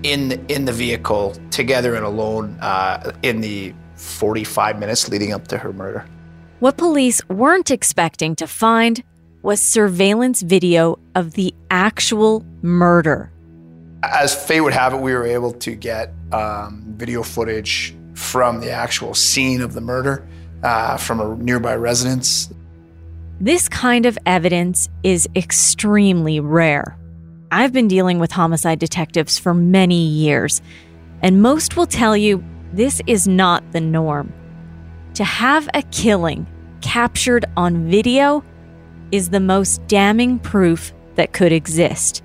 in 0.03 0.29
the, 0.29 0.55
in 0.55 0.65
the 0.65 0.73
vehicle 0.73 1.35
together 1.51 1.95
and 1.95 2.05
alone 2.05 2.59
uh, 2.61 3.13
in 3.23 3.41
the 3.41 3.75
45 3.97 4.79
minutes 4.79 5.09
leading 5.09 5.33
up 5.33 5.49
to 5.49 5.59
her 5.59 5.73
murder. 5.73 6.07
What 6.61 6.77
police 6.77 7.27
weren't 7.29 7.71
expecting 7.71 8.35
to 8.37 8.47
find 8.47 9.03
was 9.43 9.61
surveillance 9.61 10.43
video 10.43 10.99
of 11.15 11.35
the 11.35 11.55
actual 11.71 12.45
murder. 12.63 13.31
As 14.03 14.35
fate 14.35 14.61
would 14.61 14.73
have 14.73 14.95
it, 14.95 15.01
we 15.01 15.13
were 15.13 15.27
able 15.27 15.53
to 15.53 15.75
get 15.75 16.13
um, 16.33 16.85
video 16.97 17.23
footage 17.23 17.97
from 18.15 18.61
the 18.61 18.71
actual 18.71 19.15
scene 19.15 19.61
of 19.61 19.75
the 19.75 19.81
murder 19.81 20.27
uh, 20.63 20.97
from 20.97 21.21
a 21.21 21.37
nearby 21.37 21.75
residence. 21.75 22.53
This 23.41 23.69
kind 23.69 24.07
of 24.07 24.19
evidence 24.27 24.89
is 25.03 25.29
extremely 25.37 26.41
rare. 26.41 26.97
I've 27.51 27.73
been 27.73 27.89
dealing 27.89 28.19
with 28.19 28.33
homicide 28.33 28.79
detectives 28.79 29.39
for 29.39 29.55
many 29.55 30.07
years, 30.07 30.61
and 31.23 31.41
most 31.41 31.77
will 31.77 31.87
tell 31.87 32.17
you 32.17 32.45
this 32.73 33.01
is 33.07 33.27
not 33.27 33.73
the 33.73 33.81
norm. 33.81 34.33
To 35.15 35.25
have 35.25 35.69
a 35.75 35.83
killing 35.83 36.47
captured 36.81 37.45
on 37.57 37.89
video 37.89 38.45
is 39.11 39.31
the 39.31 39.41
most 39.41 39.87
damning 39.87 40.39
proof 40.39 40.93
that 41.15 41.33
could 41.33 41.53
exist. 41.53 42.23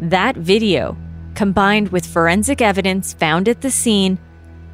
That 0.00 0.36
video, 0.36 0.96
combined 1.34 1.88
with 1.88 2.06
forensic 2.06 2.60
evidence 2.60 3.12
found 3.14 3.48
at 3.48 3.60
the 3.60 3.70
scene, 3.70 4.18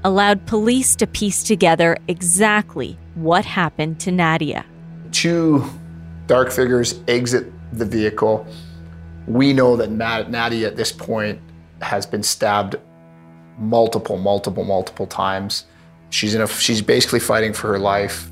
allowed 0.04 0.46
police 0.46 0.96
to 0.96 1.06
piece 1.06 1.42
together 1.42 1.96
exactly 2.08 2.98
what 3.14 3.44
happened 3.44 4.00
to 4.00 4.10
Nadia 4.10 4.64
two 5.12 5.64
dark 6.26 6.50
figures 6.50 7.00
exit 7.06 7.52
the 7.72 7.84
vehicle. 7.84 8.46
We 9.26 9.52
know 9.52 9.76
that 9.76 9.90
Nadia 9.90 10.66
at 10.66 10.76
this 10.76 10.90
point 10.90 11.40
has 11.80 12.06
been 12.06 12.22
stabbed 12.22 12.76
multiple, 13.58 14.16
multiple, 14.16 14.64
multiple 14.64 15.06
times. 15.06 15.66
She's 16.10 16.34
in 16.34 16.40
a, 16.40 16.46
she's 16.48 16.82
basically 16.82 17.20
fighting 17.20 17.52
for 17.52 17.68
her 17.68 17.78
life. 17.78 18.30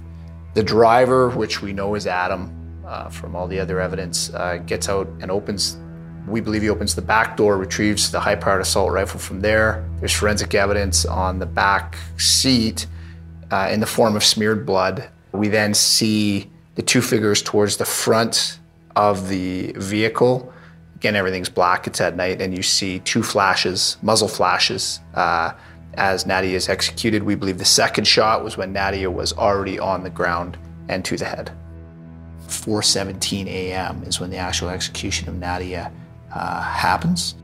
The 0.54 0.62
driver, 0.62 1.30
which 1.30 1.62
we 1.62 1.73
know 1.73 1.94
is 1.94 2.06
Adam 2.06 2.82
uh, 2.85 3.09
from 3.09 3.37
all 3.37 3.47
the 3.47 3.61
other 3.61 3.80
evidence, 3.80 4.30
uh, 4.35 4.56
gets 4.66 4.88
out 4.88 5.06
and 5.20 5.30
opens. 5.30 5.78
We 6.26 6.40
believe 6.40 6.62
he 6.62 6.70
opens 6.70 6.94
the 6.94 7.02
back 7.02 7.36
door, 7.36 7.56
retrieves 7.56 8.10
the 8.10 8.20
high-powered 8.20 8.60
assault 8.60 8.92
rifle 8.92 9.18
from 9.18 9.40
there. 9.40 9.88
There's 9.98 10.12
forensic 10.12 10.54
evidence 10.54 11.04
on 11.04 11.38
the 11.38 11.46
back 11.46 11.96
seat 12.18 12.86
uh, 13.50 13.68
in 13.70 13.80
the 13.80 13.86
form 13.86 14.16
of 14.16 14.24
smeared 14.24 14.64
blood. 14.64 15.08
We 15.32 15.48
then 15.48 15.74
see 15.74 16.50
the 16.74 16.82
two 16.82 17.02
figures 17.02 17.42
towards 17.42 17.76
the 17.76 17.84
front 17.84 18.58
of 18.96 19.28
the 19.28 19.72
vehicle. 19.76 20.52
Again, 20.96 21.16
everything's 21.16 21.48
black, 21.48 21.86
it's 21.86 22.00
at 22.00 22.16
night, 22.16 22.40
and 22.42 22.54
you 22.54 22.62
see 22.62 23.00
two 23.00 23.22
flashes, 23.22 23.96
muzzle 24.02 24.28
flashes, 24.28 25.00
uh, 25.14 25.52
as 25.94 26.26
Nadia 26.26 26.54
is 26.54 26.68
executed. 26.68 27.22
We 27.22 27.34
believe 27.34 27.58
the 27.58 27.64
second 27.64 28.06
shot 28.06 28.44
was 28.44 28.56
when 28.56 28.72
Nadia 28.72 29.10
was 29.10 29.32
already 29.32 29.78
on 29.78 30.04
the 30.04 30.10
ground 30.10 30.58
and 30.88 31.04
to 31.06 31.16
the 31.16 31.24
head. 31.24 31.50
4:17 32.46 33.46
a.m. 33.46 34.02
is 34.04 34.20
when 34.20 34.30
the 34.30 34.36
actual 34.36 34.68
execution 34.68 35.28
of 35.28 35.36
Nadia 35.36 35.90
uh, 36.32 36.62
happens. 36.62 37.34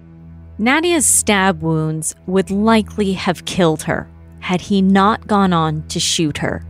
Nadia's 0.58 1.06
stab 1.06 1.62
wounds 1.62 2.14
would 2.26 2.50
likely 2.50 3.12
have 3.12 3.44
killed 3.44 3.82
her 3.82 4.08
had 4.40 4.60
he 4.60 4.80
not 4.80 5.26
gone 5.26 5.52
on 5.52 5.86
to 5.88 6.00
shoot 6.00 6.38
her. 6.38 6.64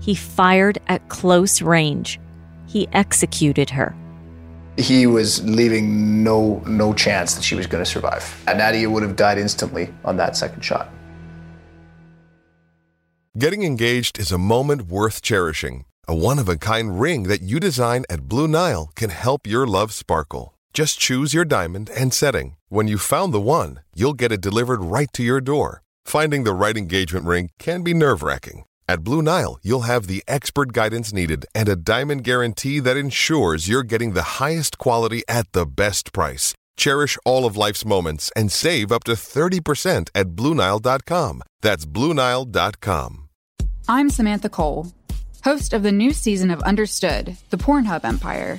He 0.00 0.14
fired 0.14 0.78
at 0.88 1.08
close 1.08 1.62
range. 1.62 2.20
He 2.66 2.88
executed 2.92 3.70
her. 3.70 3.96
He 4.76 5.06
was 5.06 5.42
leaving 5.44 6.22
no 6.22 6.62
no 6.66 6.92
chance 6.92 7.34
that 7.34 7.42
she 7.42 7.54
was 7.54 7.66
going 7.66 7.82
to 7.82 7.90
survive. 7.90 8.44
And 8.46 8.58
Nadia 8.58 8.90
would 8.90 9.02
have 9.02 9.16
died 9.16 9.38
instantly 9.38 9.94
on 10.04 10.16
that 10.18 10.36
second 10.36 10.62
shot. 10.62 10.90
Getting 13.38 13.62
engaged 13.62 14.18
is 14.18 14.32
a 14.32 14.38
moment 14.38 14.82
worth 14.88 15.22
cherishing. 15.22 15.84
A 16.08 16.14
one-of-a-kind 16.14 17.00
ring 17.00 17.24
that 17.24 17.42
you 17.42 17.60
design 17.60 18.04
at 18.08 18.28
Blue 18.28 18.48
Nile 18.48 18.90
can 18.94 19.10
help 19.10 19.46
your 19.46 19.66
love 19.66 19.92
sparkle. 19.92 20.55
Just 20.76 20.98
choose 20.98 21.32
your 21.32 21.46
diamond 21.46 21.88
and 21.88 22.12
setting. 22.12 22.58
When 22.68 22.86
you've 22.86 23.00
found 23.00 23.32
the 23.32 23.40
one, 23.40 23.80
you'll 23.94 24.12
get 24.12 24.30
it 24.30 24.42
delivered 24.42 24.82
right 24.82 25.08
to 25.14 25.22
your 25.22 25.40
door. 25.40 25.80
Finding 26.04 26.44
the 26.44 26.52
right 26.52 26.76
engagement 26.76 27.24
ring 27.24 27.48
can 27.58 27.82
be 27.82 27.94
nerve-wracking. 27.94 28.64
At 28.86 29.02
Blue 29.02 29.22
Nile, 29.22 29.58
you'll 29.62 29.88
have 29.92 30.06
the 30.06 30.22
expert 30.28 30.74
guidance 30.74 31.14
needed 31.14 31.46
and 31.54 31.66
a 31.70 31.76
diamond 31.76 32.24
guarantee 32.24 32.78
that 32.80 32.98
ensures 32.98 33.68
you're 33.68 33.90
getting 33.92 34.12
the 34.12 34.36
highest 34.38 34.76
quality 34.76 35.22
at 35.26 35.50
the 35.52 35.64
best 35.64 36.12
price. 36.12 36.52
Cherish 36.76 37.16
all 37.24 37.46
of 37.46 37.56
life's 37.56 37.86
moments 37.86 38.30
and 38.36 38.52
save 38.52 38.92
up 38.92 39.04
to 39.04 39.12
30% 39.12 40.10
at 40.14 40.26
BlueNile.com. 40.36 41.42
That's 41.62 41.86
BlueNile.com. 41.86 43.28
I'm 43.88 44.10
Samantha 44.10 44.50
Cole, 44.50 44.92
host 45.42 45.72
of 45.72 45.82
the 45.82 45.92
new 45.92 46.12
season 46.12 46.50
of 46.50 46.60
Understood, 46.64 47.38
the 47.48 47.56
Pornhub 47.56 48.04
Empire. 48.04 48.58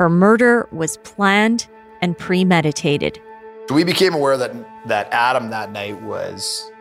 her 0.00 0.08
murder 0.08 0.66
was 0.72 0.96
planned 0.96 1.68
and 2.00 2.16
premeditated. 2.16 3.20
So 3.68 3.74
we 3.74 3.84
became 3.84 4.14
aware 4.14 4.38
that 4.38 4.50
that 4.88 5.12
Adam 5.12 5.50
that 5.50 5.72
night 5.72 6.00
was 6.00 6.72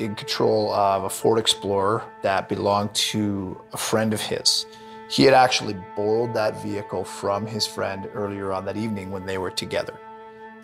in 0.00 0.16
control 0.16 0.72
of 0.72 1.04
a 1.04 1.08
Ford 1.08 1.38
Explorer 1.38 2.02
that 2.22 2.48
belonged 2.48 2.92
to 2.94 3.60
a 3.72 3.76
friend 3.76 4.12
of 4.12 4.20
his. 4.20 4.66
He 5.08 5.22
had 5.22 5.34
actually 5.34 5.76
borrowed 5.94 6.34
that 6.34 6.60
vehicle 6.64 7.04
from 7.04 7.46
his 7.46 7.64
friend 7.64 8.10
earlier 8.12 8.52
on 8.52 8.64
that 8.64 8.76
evening 8.76 9.12
when 9.12 9.24
they 9.24 9.38
were 9.38 9.52
together. 9.52 9.96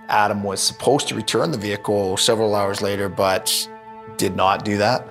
Adam 0.09 0.43
was 0.43 0.61
supposed 0.61 1.07
to 1.09 1.14
return 1.14 1.52
the 1.52 1.59
vehicle 1.59 2.17
several 2.17 2.57
hours 2.57 2.83
later, 2.83 3.09
but 3.09 3.69
did 4.17 4.35
not 4.35 4.64
do 4.64 4.79
that. 4.79 5.07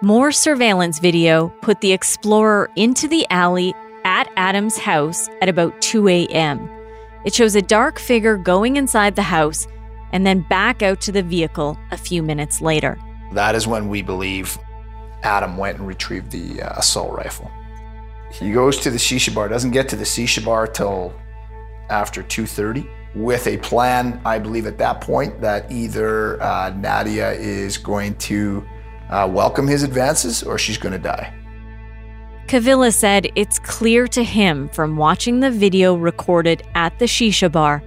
More 0.00 0.30
surveillance 0.30 1.00
video 1.00 1.48
put 1.60 1.80
the 1.80 1.92
Explorer 1.92 2.70
into 2.76 3.08
the 3.08 3.26
alley 3.30 3.74
Adam's 4.40 4.78
house 4.78 5.28
at 5.42 5.50
about 5.50 5.78
2 5.82 6.08
a.m. 6.08 6.66
It 7.26 7.34
shows 7.34 7.54
a 7.54 7.60
dark 7.60 7.98
figure 7.98 8.38
going 8.38 8.76
inside 8.76 9.14
the 9.14 9.22
house 9.22 9.66
and 10.12 10.26
then 10.26 10.40
back 10.48 10.82
out 10.82 11.02
to 11.02 11.12
the 11.12 11.22
vehicle 11.22 11.78
a 11.90 11.98
few 11.98 12.22
minutes 12.22 12.62
later. 12.62 12.98
That 13.32 13.54
is 13.54 13.66
when 13.66 13.90
we 13.90 14.00
believe 14.00 14.58
Adam 15.24 15.58
went 15.58 15.76
and 15.76 15.86
retrieved 15.86 16.30
the 16.30 16.62
uh, 16.62 16.78
assault 16.78 17.14
rifle. 17.14 17.50
He 18.32 18.50
goes 18.50 18.78
to 18.78 18.90
the 18.90 18.96
shisha 18.96 19.34
bar, 19.34 19.46
doesn't 19.46 19.72
get 19.72 19.90
to 19.90 19.96
the 19.96 20.04
shisha 20.04 20.42
bar 20.42 20.66
till 20.66 21.12
after 21.90 22.22
2:30 22.22 22.88
with 23.14 23.46
a 23.46 23.58
plan, 23.58 24.22
I 24.24 24.38
believe 24.38 24.66
at 24.66 24.78
that 24.78 25.02
point 25.02 25.38
that 25.42 25.70
either 25.70 26.42
uh, 26.42 26.72
Nadia 26.78 27.32
is 27.32 27.76
going 27.76 28.14
to 28.30 28.64
uh, 29.10 29.28
welcome 29.30 29.66
his 29.66 29.82
advances 29.82 30.42
or 30.42 30.56
she's 30.56 30.78
going 30.78 30.92
to 30.94 30.98
die. 30.98 31.39
Kavilla 32.46 32.92
said 32.92 33.30
it's 33.36 33.58
clear 33.58 34.08
to 34.08 34.24
him 34.24 34.68
from 34.70 34.96
watching 34.96 35.40
the 35.40 35.50
video 35.50 35.94
recorded 35.94 36.62
at 36.74 36.98
the 36.98 37.04
shisha 37.04 37.50
bar, 37.50 37.82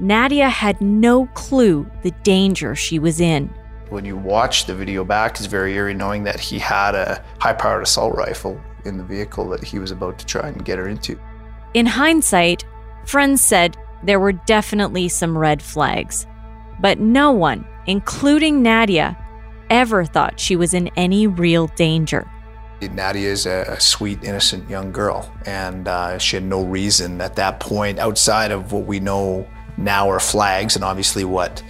Nadia 0.00 0.48
had 0.48 0.80
no 0.80 1.26
clue 1.34 1.90
the 2.02 2.10
danger 2.22 2.74
she 2.74 2.98
was 2.98 3.20
in. 3.20 3.48
When 3.90 4.04
you 4.04 4.16
watch 4.16 4.66
the 4.66 4.74
video 4.74 5.04
back, 5.04 5.32
it's 5.32 5.46
very 5.46 5.74
eerie 5.74 5.94
knowing 5.94 6.24
that 6.24 6.40
he 6.40 6.58
had 6.58 6.94
a 6.94 7.22
high 7.38 7.52
powered 7.52 7.82
assault 7.82 8.14
rifle 8.14 8.60
in 8.84 8.98
the 8.98 9.04
vehicle 9.04 9.48
that 9.50 9.62
he 9.62 9.78
was 9.78 9.90
about 9.90 10.18
to 10.18 10.26
try 10.26 10.48
and 10.48 10.64
get 10.64 10.78
her 10.78 10.88
into. 10.88 11.18
In 11.74 11.86
hindsight, 11.86 12.64
friends 13.06 13.42
said 13.42 13.76
there 14.02 14.20
were 14.20 14.32
definitely 14.32 15.08
some 15.08 15.36
red 15.36 15.62
flags, 15.62 16.26
but 16.80 16.98
no 16.98 17.32
one, 17.32 17.66
including 17.86 18.62
Nadia, 18.62 19.16
ever 19.70 20.04
thought 20.04 20.40
she 20.40 20.56
was 20.56 20.74
in 20.74 20.88
any 20.96 21.26
real 21.26 21.68
danger. 21.68 22.30
Nadia 22.80 23.30
is 23.30 23.46
a, 23.46 23.76
sweet, 23.80 24.22
innocent 24.24 24.68
young 24.68 24.92
girl, 24.92 25.32
and 25.46 25.88
uh, 25.88 26.18
she 26.18 26.36
had 26.36 26.44
no 26.44 26.64
reason 26.64 27.20
at 27.20 27.36
that 27.36 27.60
point, 27.60 27.98
outside 27.98 28.50
of 28.50 28.72
what 28.72 28.84
we 28.84 29.00
know 29.00 29.46
now 29.76 30.08
are 30.10 30.20
flags, 30.20 30.76
and 30.76 30.84
obviously 30.84 31.24
what 31.24 31.62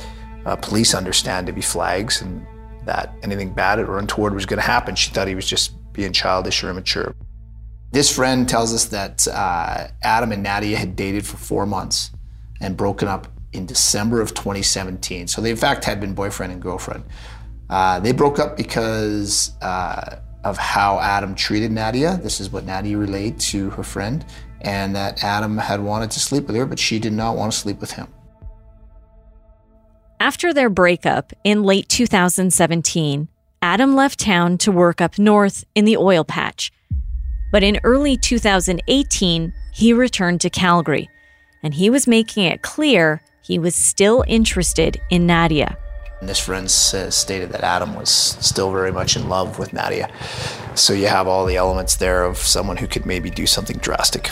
uh, 0.47 0.57
police 0.57 0.95
understand 0.95 1.47
to 1.47 1.53
be 1.53 1.61
flags, 1.61 2.21
and 2.21 2.47
that 2.85 3.15
anything 3.23 3.53
bad 3.53 3.79
or 3.79 3.99
untoward 3.99 4.35
was 4.35 4.47
going 4.47 4.59
to 4.59 4.67
happen. 4.67 4.95
She 4.95 5.11
thought 5.11 5.29
he 5.29 5.35
was 5.35 5.47
just 5.47 5.73
being 5.93 6.13
childish 6.13 6.63
or 6.63 6.71
immature. 6.71 7.15
This 7.93 8.15
friend 8.15 8.49
tells 8.49 8.75
us 8.75 8.87
that 8.87 9.27
uh, 9.29 9.87
Adam 10.03 10.33
and 10.33 10.43
Nadia 10.43 10.77
had 10.77 10.97
dated 10.97 11.25
for 11.25 11.37
four 11.37 11.65
months 11.65 12.11
and 12.61 12.77
broken 12.77 13.09
up 13.09 13.29
in 13.53 13.67
December 13.67 14.21
of 14.21 14.35
2017. 14.35 15.29
So 15.29 15.41
they, 15.41 15.51
in 15.51 15.57
fact, 15.57 15.85
had 15.85 16.01
been 16.01 16.13
boyfriend 16.13 16.53
and 16.53 16.61
girlfriend. 16.61 17.05
Uh, 17.71 18.01
they 18.01 18.13
broke 18.13 18.39
up 18.39 18.57
because 18.57 19.53
uh, 19.63 20.17
of 20.45 20.59
how 20.59 21.01
Adam 21.01 21.35
treated 21.35 21.73
Nadia. 21.73 22.19
This 22.23 22.41
is 22.41 22.51
what 22.51 22.65
Nadia 22.65 22.97
relayed 22.97 23.41
to 23.41 23.71
her 23.71 23.83
friend, 23.83 24.25
and 24.61 24.95
that 24.95 25.25
Adam 25.25 25.59
had 25.59 25.81
wanted 25.81 26.11
to 26.13 26.21
sleep 26.21 26.47
with 26.47 26.57
her, 26.57 26.67
but 26.67 26.79
she 26.79 26.99
did 26.99 27.13
not 27.13 27.37
want 27.37 27.53
to 27.53 27.59
sleep 27.59 27.81
with 27.81 27.93
him. 27.93 28.09
After 30.21 30.55
their 30.55 30.71
breakup 30.71 31.33
in 31.43 31.65
late 31.65 31.89
2017, 31.89 33.29
Adam 33.61 33.95
left 33.95 34.21
town 34.21 34.59
to 34.59 34.71
work 34.71 35.01
up 35.01 35.19
north 35.19 35.65
in 35.75 35.85
the 35.85 35.97
oil 35.97 36.25
patch. 36.25 36.71
But 37.51 37.63
in 37.63 37.81
early 37.85 38.17
2018, 38.17 39.53
he 39.73 39.93
returned 39.93 40.41
to 40.43 40.51
Calgary, 40.51 41.09
and 41.63 41.75
he 41.75 41.89
was 41.89 42.07
making 42.07 42.45
it 42.45 42.63
clear 42.63 43.23
he 43.43 43.59
was 43.59 43.75
still 43.75 44.25
interested 44.27 45.01
in 45.11 45.27
Nadia. 45.27 45.77
And 46.25 46.29
this 46.31 46.41
friend 46.41 46.65
uh, 46.65 47.11
stated 47.11 47.51
that 47.51 47.61
Adam 47.61 47.95
was 47.95 48.09
still 48.09 48.73
very 48.73 48.91
much 48.91 49.15
in 49.15 49.29
love 49.29 49.59
with 49.59 49.75
Nadia. 49.75 50.11
So 50.75 50.95
you 50.95 51.07
have 51.07 51.29
all 51.29 51.45
the 51.45 51.57
elements 51.57 51.97
there 51.97 52.25
of 52.25 52.39
someone 52.39 52.79
who 52.79 52.87
could 52.87 53.05
maybe 53.05 53.29
do 53.29 53.47
something 53.47 53.77
drastic. 53.77 54.31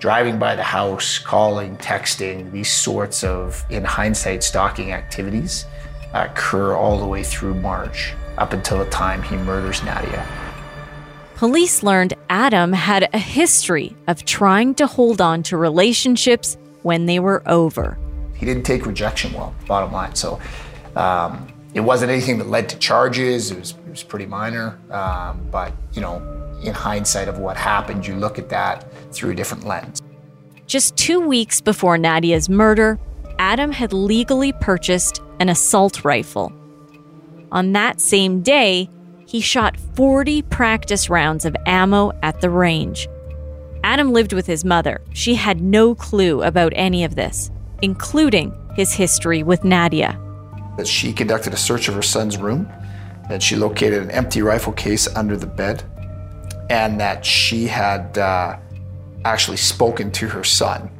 Driving 0.00 0.38
by 0.38 0.54
the 0.54 0.62
house, 0.62 1.18
calling, 1.18 1.78
texting, 1.78 2.52
these 2.52 2.70
sorts 2.70 3.24
of, 3.24 3.64
in 3.70 3.84
hindsight, 3.84 4.42
stalking 4.42 4.92
activities 4.92 5.64
uh, 6.12 6.26
occur 6.30 6.74
all 6.74 6.98
the 6.98 7.06
way 7.06 7.22
through 7.22 7.54
March, 7.54 8.12
up 8.36 8.52
until 8.52 8.76
the 8.76 8.90
time 8.90 9.22
he 9.22 9.34
murders 9.34 9.82
Nadia. 9.82 10.28
Police 11.36 11.82
learned 11.82 12.12
Adam 12.28 12.74
had 12.74 13.08
a 13.14 13.18
history 13.18 13.96
of 14.08 14.26
trying 14.26 14.74
to 14.74 14.86
hold 14.86 15.22
on 15.22 15.42
to 15.44 15.56
relationships 15.56 16.58
when 16.82 17.06
they 17.06 17.18
were 17.18 17.42
over. 17.46 17.96
He 18.36 18.44
didn't 18.44 18.64
take 18.64 18.84
rejection 18.84 19.32
well, 19.32 19.54
bottom 19.66 19.92
line. 19.92 20.14
So 20.14 20.38
um, 20.96 21.52
it 21.74 21.80
wasn't 21.80 22.10
anything 22.10 22.38
that 22.38 22.48
led 22.48 22.70
to 22.70 22.78
charges. 22.78 23.50
It 23.50 23.58
was, 23.58 23.72
it 23.72 23.90
was 23.90 24.02
pretty 24.02 24.24
minor. 24.26 24.78
Um, 24.90 25.46
but, 25.50 25.72
you 25.92 26.00
know, 26.00 26.16
in 26.64 26.72
hindsight 26.72 27.28
of 27.28 27.38
what 27.38 27.58
happened, 27.58 28.06
you 28.06 28.14
look 28.16 28.38
at 28.38 28.48
that 28.48 28.86
through 29.12 29.32
a 29.32 29.34
different 29.34 29.64
lens. 29.64 30.00
Just 30.66 30.96
two 30.96 31.20
weeks 31.20 31.60
before 31.60 31.98
Nadia's 31.98 32.48
murder, 32.48 32.98
Adam 33.38 33.70
had 33.70 33.92
legally 33.92 34.52
purchased 34.52 35.20
an 35.38 35.50
assault 35.50 36.02
rifle. 36.02 36.50
On 37.52 37.72
that 37.72 38.00
same 38.00 38.40
day, 38.40 38.88
he 39.26 39.40
shot 39.40 39.76
40 39.94 40.42
practice 40.42 41.10
rounds 41.10 41.44
of 41.44 41.54
ammo 41.66 42.12
at 42.22 42.40
the 42.40 42.48
range. 42.48 43.06
Adam 43.84 44.12
lived 44.12 44.32
with 44.32 44.46
his 44.46 44.64
mother. 44.64 45.02
She 45.12 45.34
had 45.34 45.60
no 45.60 45.94
clue 45.94 46.42
about 46.42 46.72
any 46.74 47.04
of 47.04 47.16
this, 47.16 47.50
including 47.82 48.52
his 48.74 48.94
history 48.94 49.42
with 49.42 49.62
Nadia 49.62 50.18
that 50.76 50.86
she 50.86 51.12
conducted 51.12 51.52
a 51.52 51.56
search 51.56 51.88
of 51.88 51.94
her 51.94 52.02
son's 52.02 52.38
room, 52.38 52.70
that 53.28 53.42
she 53.42 53.56
located 53.56 54.02
an 54.02 54.10
empty 54.10 54.42
rifle 54.42 54.72
case 54.72 55.08
under 55.16 55.36
the 55.36 55.46
bed, 55.46 55.82
and 56.70 57.00
that 57.00 57.24
she 57.24 57.66
had 57.66 58.16
uh, 58.18 58.56
actually 59.24 59.56
spoken 59.56 60.10
to 60.12 60.28
her 60.28 60.44
son 60.44 60.90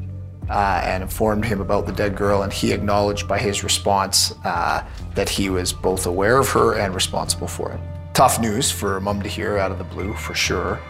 uh, 0.50 0.80
and 0.84 1.02
informed 1.02 1.44
him 1.44 1.60
about 1.60 1.86
the 1.86 1.92
dead 1.92 2.16
girl, 2.16 2.42
and 2.42 2.52
he 2.52 2.72
acknowledged 2.72 3.28
by 3.28 3.38
his 3.38 3.64
response 3.64 4.32
uh, 4.44 4.84
that 5.14 5.28
he 5.28 5.50
was 5.50 5.72
both 5.72 6.06
aware 6.06 6.38
of 6.38 6.48
her 6.48 6.74
and 6.78 6.94
responsible 6.94 7.48
for 7.48 7.72
it. 7.72 7.80
Tough 8.14 8.40
news 8.40 8.70
for 8.70 8.96
a 8.96 9.00
mom 9.00 9.22
to 9.22 9.28
hear 9.28 9.58
out 9.58 9.70
of 9.70 9.78
the 9.78 9.84
blue, 9.84 10.14
for 10.14 10.34
sure. 10.34 10.80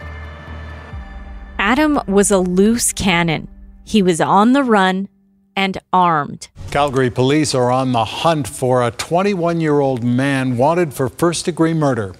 Adam 1.59 1.99
was 2.07 2.29
a 2.29 2.37
loose 2.37 2.93
cannon. 2.93 3.47
He 3.83 4.01
was 4.01 4.21
on 4.21 4.53
the 4.53 4.63
run 4.63 5.09
and 5.57 5.79
armed. 5.91 6.47
Calgary 6.69 7.09
police 7.09 7.55
are 7.55 7.71
on 7.71 7.91
the 7.91 8.05
hunt 8.05 8.47
for 8.47 8.85
a 8.85 8.91
21 8.91 9.59
year 9.59 9.79
old 9.79 10.03
man 10.03 10.55
wanted 10.55 10.93
for 10.93 11.09
first 11.09 11.43
degree 11.45 11.73
murder. 11.73 12.13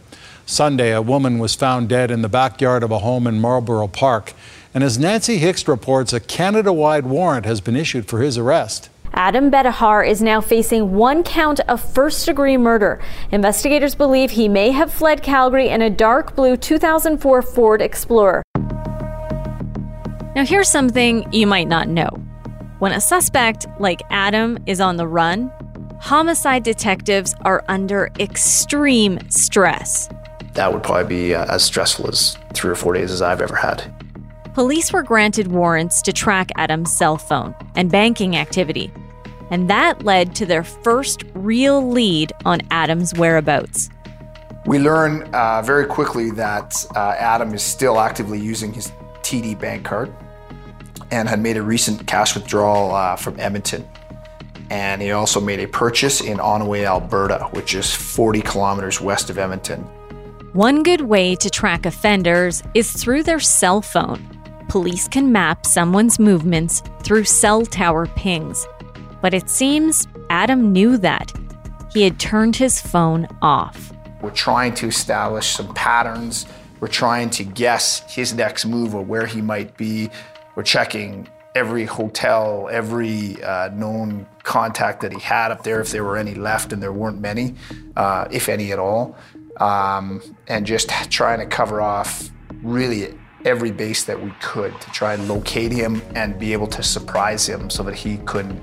Sunday, 0.46 0.92
a 0.94 1.02
woman 1.02 1.38
was 1.38 1.56
found 1.56 1.88
dead 1.88 2.10
in 2.10 2.24
the 2.24 2.30
backyard 2.30 2.82
of 2.82 2.90
a 2.90 3.00
home 3.00 3.28
in 3.28 3.40
Marlborough 3.40 3.88
Park. 3.88 4.34
And 4.74 4.84
as 4.84 4.98
Nancy 4.98 5.38
Hixt 5.38 5.68
reports, 5.68 6.14
a 6.14 6.20
Canada 6.20 6.74
wide 6.74 7.06
warrant 7.06 7.46
has 7.46 7.62
been 7.62 7.76
issued 7.76 8.08
for 8.08 8.22
his 8.22 8.38
arrest. 8.38 8.90
Adam 9.14 9.52
Bettahar 9.52 10.08
is 10.08 10.22
now 10.22 10.42
facing 10.42 10.94
one 10.94 11.24
count 11.24 11.60
of 11.62 11.82
first 11.82 12.26
degree 12.26 12.58
murder. 12.58 13.00
Investigators 13.32 13.96
believe 13.96 14.32
he 14.32 14.48
may 14.48 14.72
have 14.72 14.92
fled 14.92 15.22
Calgary 15.22 15.70
in 15.70 15.82
a 15.82 15.90
dark 15.90 16.36
blue 16.36 16.58
2004 16.58 17.42
Ford 17.42 17.82
Explorer. 17.82 18.44
Now, 20.36 20.46
here's 20.46 20.70
something 20.70 21.32
you 21.34 21.48
might 21.48 21.68
not 21.68 21.88
know. 21.88 22.27
When 22.80 22.92
a 22.92 23.02
suspect 23.02 23.66
like 23.80 24.04
Adam 24.12 24.60
is 24.68 24.80
on 24.80 24.98
the 24.98 25.08
run, 25.08 25.52
homicide 26.00 26.62
detectives 26.62 27.34
are 27.44 27.66
under 27.68 28.12
extreme 28.20 29.18
stress. 29.32 30.10
That 30.54 30.72
would 30.72 30.84
probably 30.84 31.08
be 31.08 31.34
uh, 31.34 31.52
as 31.52 31.64
stressful 31.64 32.08
as 32.08 32.38
three 32.54 32.70
or 32.70 32.76
four 32.76 32.94
days 32.94 33.12
as 33.12 33.24
I've 33.24 33.42
ever 33.42 33.56
had. 33.56 33.92
police 34.54 34.94
were 34.94 35.02
granted 35.02 35.48
warrants 35.48 36.04
to 36.04 36.14
track 36.14 36.52
Adam's 36.56 36.96
cell 36.96 37.18
phone 37.18 37.56
and 37.76 37.92
banking 37.92 38.36
activity. 38.36 38.92
And 39.50 39.68
that 39.72 40.04
led 40.04 40.36
to 40.36 40.46
their 40.46 40.64
first 40.64 41.24
real 41.34 41.90
lead 41.90 42.32
on 42.46 42.62
Adam's 42.70 43.12
whereabouts. 43.16 43.90
We 44.68 44.78
learn 44.78 45.24
uh, 45.34 45.64
very 45.64 45.88
quickly 45.88 46.30
that 46.32 46.86
uh, 46.96 47.16
Adam 47.18 47.56
is 47.56 47.64
still 47.64 48.00
actively 48.00 48.40
using 48.40 48.72
his 48.72 48.92
TD 49.24 49.60
bank 49.60 49.84
card 49.84 50.14
and 51.12 51.30
had 51.30 51.40
made 51.40 51.58
a 51.58 51.62
recent 51.62 52.06
cash 52.08 52.36
withdrawal 52.36 52.94
uh, 52.94 53.16
from 53.16 53.40
Edmonton. 53.40 53.88
And 54.70 55.02
he 55.02 55.12
also 55.12 55.40
made 55.40 55.60
a 55.60 55.68
purchase 55.68 56.22
in 56.22 56.40
Onoway, 56.40 56.86
Alberta, 56.86 57.48
which 57.52 57.74
is 57.74 57.94
40 57.94 58.42
kilometers 58.42 59.00
west 59.00 59.30
of 59.30 59.38
Edmonton. 59.38 59.82
One 60.54 60.84
good 60.84 61.02
way 61.02 61.36
to 61.36 61.50
track 61.50 61.86
offenders 61.86 62.64
is 62.74 62.92
through 62.92 63.24
their 63.24 63.40
cell 63.40 63.82
phone. 63.82 64.28
Police 64.70 65.08
can 65.08 65.32
map 65.32 65.66
someone's 65.66 66.20
movements 66.20 66.84
through 67.04 67.24
cell 67.24 67.66
tower 67.66 68.08
pings. 68.08 68.68
But 69.22 69.34
it 69.34 69.50
seems 69.50 70.08
Adam 70.30 70.74
knew 70.74 70.98
that. 70.98 71.32
He 71.94 72.04
had 72.04 72.20
turned 72.20 72.56
his 72.56 72.82
phone 72.82 73.28
off. 73.42 73.94
We're 74.22 74.32
trying 74.32 74.74
to 74.76 74.88
establish 74.88 75.48
some 75.48 75.74
patterns. 75.74 76.46
We're 76.80 76.88
trying 76.88 77.30
to 77.32 77.44
guess 77.44 78.02
his 78.14 78.34
next 78.34 78.66
move 78.66 78.94
or 78.94 79.04
where 79.04 79.26
he 79.26 79.42
might 79.42 79.78
be. 79.78 80.10
We're 80.58 80.64
checking 80.64 81.28
every 81.54 81.86
hotel, 81.86 82.68
every 82.72 83.44
uh, 83.44 83.70
known 83.76 84.26
contact 84.42 85.02
that 85.02 85.14
he 85.14 85.20
had 85.20 85.52
up 85.52 85.62
there, 85.62 85.82
if 85.82 85.92
there 85.92 86.04
were 86.04 86.18
any 86.18 86.34
left, 86.34 86.74
and 86.74 86.82
there 86.82 86.92
weren't 86.92 87.22
many, 87.22 87.54
uh, 87.96 88.28
if 88.32 88.50
any 88.50 88.72
at 88.72 88.80
all, 88.80 89.16
um, 89.58 90.20
and 90.48 90.66
just 90.66 90.90
trying 91.12 91.42
to 91.42 91.46
cover 91.46 91.80
off 91.80 92.32
really 92.64 93.14
every 93.46 93.70
base 93.70 94.06
that 94.06 94.20
we 94.20 94.32
could 94.42 94.74
to 94.82 94.90
try 94.90 95.14
and 95.14 95.28
locate 95.28 95.72
him 95.72 96.02
and 96.16 96.40
be 96.40 96.54
able 96.54 96.66
to 96.70 96.82
surprise 96.82 97.48
him 97.48 97.70
so 97.70 97.84
that 97.84 97.94
he 97.94 98.18
couldn't 98.26 98.60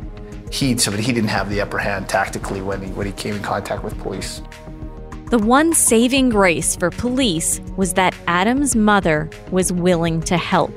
he 0.51 0.77
so 0.77 0.91
that 0.91 0.99
he 0.99 1.13
didn't 1.13 1.31
have 1.31 1.49
the 1.49 1.61
upper 1.61 1.79
hand 1.79 2.09
tactically 2.09 2.61
when 2.61 2.83
he 2.83 2.91
when 2.95 3.07
he 3.07 3.13
came 3.13 3.37
in 3.37 3.43
contact 3.43 3.85
with 3.85 3.97
police. 4.01 4.43
The 5.31 5.39
one 5.39 5.73
saving 5.73 6.31
grace 6.31 6.75
for 6.75 6.91
police 6.91 7.61
was 7.77 7.95
that 7.95 8.17
Adam's 8.27 8.75
mother 8.75 9.31
was 9.53 9.73
willing 9.73 10.21
to 10.23 10.37
help. 10.37 10.73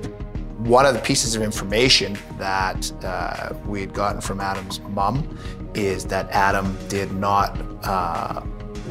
One 0.57 0.87
of 0.87 0.95
the 0.95 1.01
pieces 1.01 1.35
of 1.35 1.43
information 1.43 2.17
that 2.39 2.91
uh, 3.03 3.53
we 3.67 3.79
had 3.79 3.93
gotten 3.93 4.21
from 4.21 4.41
Adam's 4.41 4.79
mom 4.79 5.37
is 5.75 6.05
that 6.05 6.27
Adam 6.31 6.75
did 6.87 7.11
not 7.11 7.55
uh, 7.83 8.41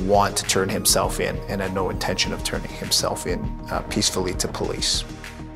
want 0.05 0.37
to 0.37 0.45
turn 0.45 0.69
himself 0.69 1.19
in 1.19 1.37
and 1.49 1.61
had 1.61 1.75
no 1.75 1.91
intention 1.91 2.33
of 2.33 2.45
turning 2.45 2.71
himself 2.71 3.27
in 3.27 3.41
uh, 3.71 3.81
peacefully 3.91 4.33
to 4.35 4.47
police. 4.47 5.05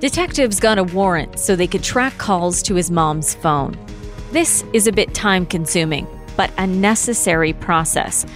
Detectives 0.01 0.59
got 0.59 0.79
a 0.79 0.85
warrant 0.85 1.39
so 1.39 1.55
they 1.55 1.69
could 1.69 1.85
track 1.85 2.19
calls 2.19 2.61
to 2.63 2.75
his 2.75 2.91
mom's 2.91 3.35
phone. 3.35 3.79
This 4.33 4.65
is 4.73 4.89
a 4.89 4.93
bit 4.93 5.15
time 5.15 5.47
consuming, 5.47 6.09
but 6.37 6.51
a 6.59 6.67
necessary 6.67 7.53
process. 7.53 8.27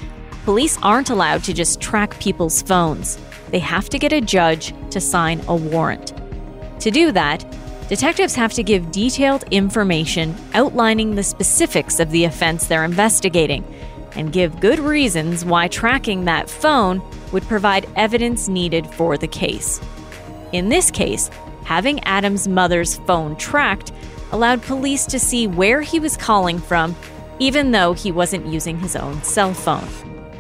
Police 0.45 0.79
aren't 0.83 1.11
allowed 1.11 1.43
to 1.45 1.53
just 1.53 1.81
track 1.81 2.21
people's 2.21 2.63
phones, 2.63 3.19
they 3.51 3.59
have 3.59 3.89
to 3.89 3.99
get 3.99 4.13
a 4.13 4.21
judge 4.21 4.75
to 4.91 5.01
sign 5.01 5.41
a 5.49 5.57
warrant. 5.57 6.13
To 6.81 6.91
do 6.91 7.13
that, 7.13 7.45
detectives 7.89 8.35
have 8.35 8.53
to 8.53 8.63
give 8.63 8.91
detailed 8.91 9.45
information 9.51 10.35
outlining 10.55 11.15
the 11.15 11.23
specifics 11.23 12.01
of 12.01 12.11
the 12.11 12.25
offense 12.25 12.67
they're 12.67 12.85
investigating 12.85 13.65
and 14.17 14.33
give 14.33 14.61
good 14.61 14.79
reasons 14.79 15.45
why 15.45 15.69
tracking 15.69 16.25
that 16.25 16.49
phone 16.49 17.03
would 17.33 17.43
provide 17.45 17.89
evidence 17.97 18.49
needed 18.49 18.87
for 18.87 19.19
the 19.19 19.27
case. 19.27 19.81
In 20.53 20.69
this 20.69 20.91
case, 20.91 21.31
having 21.65 22.03
Adam's 22.05 22.47
mother's 22.47 22.97
phone 22.97 23.37
tracked 23.37 23.93
allowed 24.31 24.63
police 24.63 25.05
to 25.07 25.19
see 25.19 25.47
where 25.47 25.83
he 25.83 25.99
was 25.99 26.17
calling 26.17 26.59
from, 26.59 26.95
even 27.39 27.73
though 27.73 27.93
he 27.93 28.13
wasn't 28.13 28.47
using 28.47 28.79
his 28.79 28.97
own 28.97 29.23
cell 29.23 29.53
phone. 29.53 29.89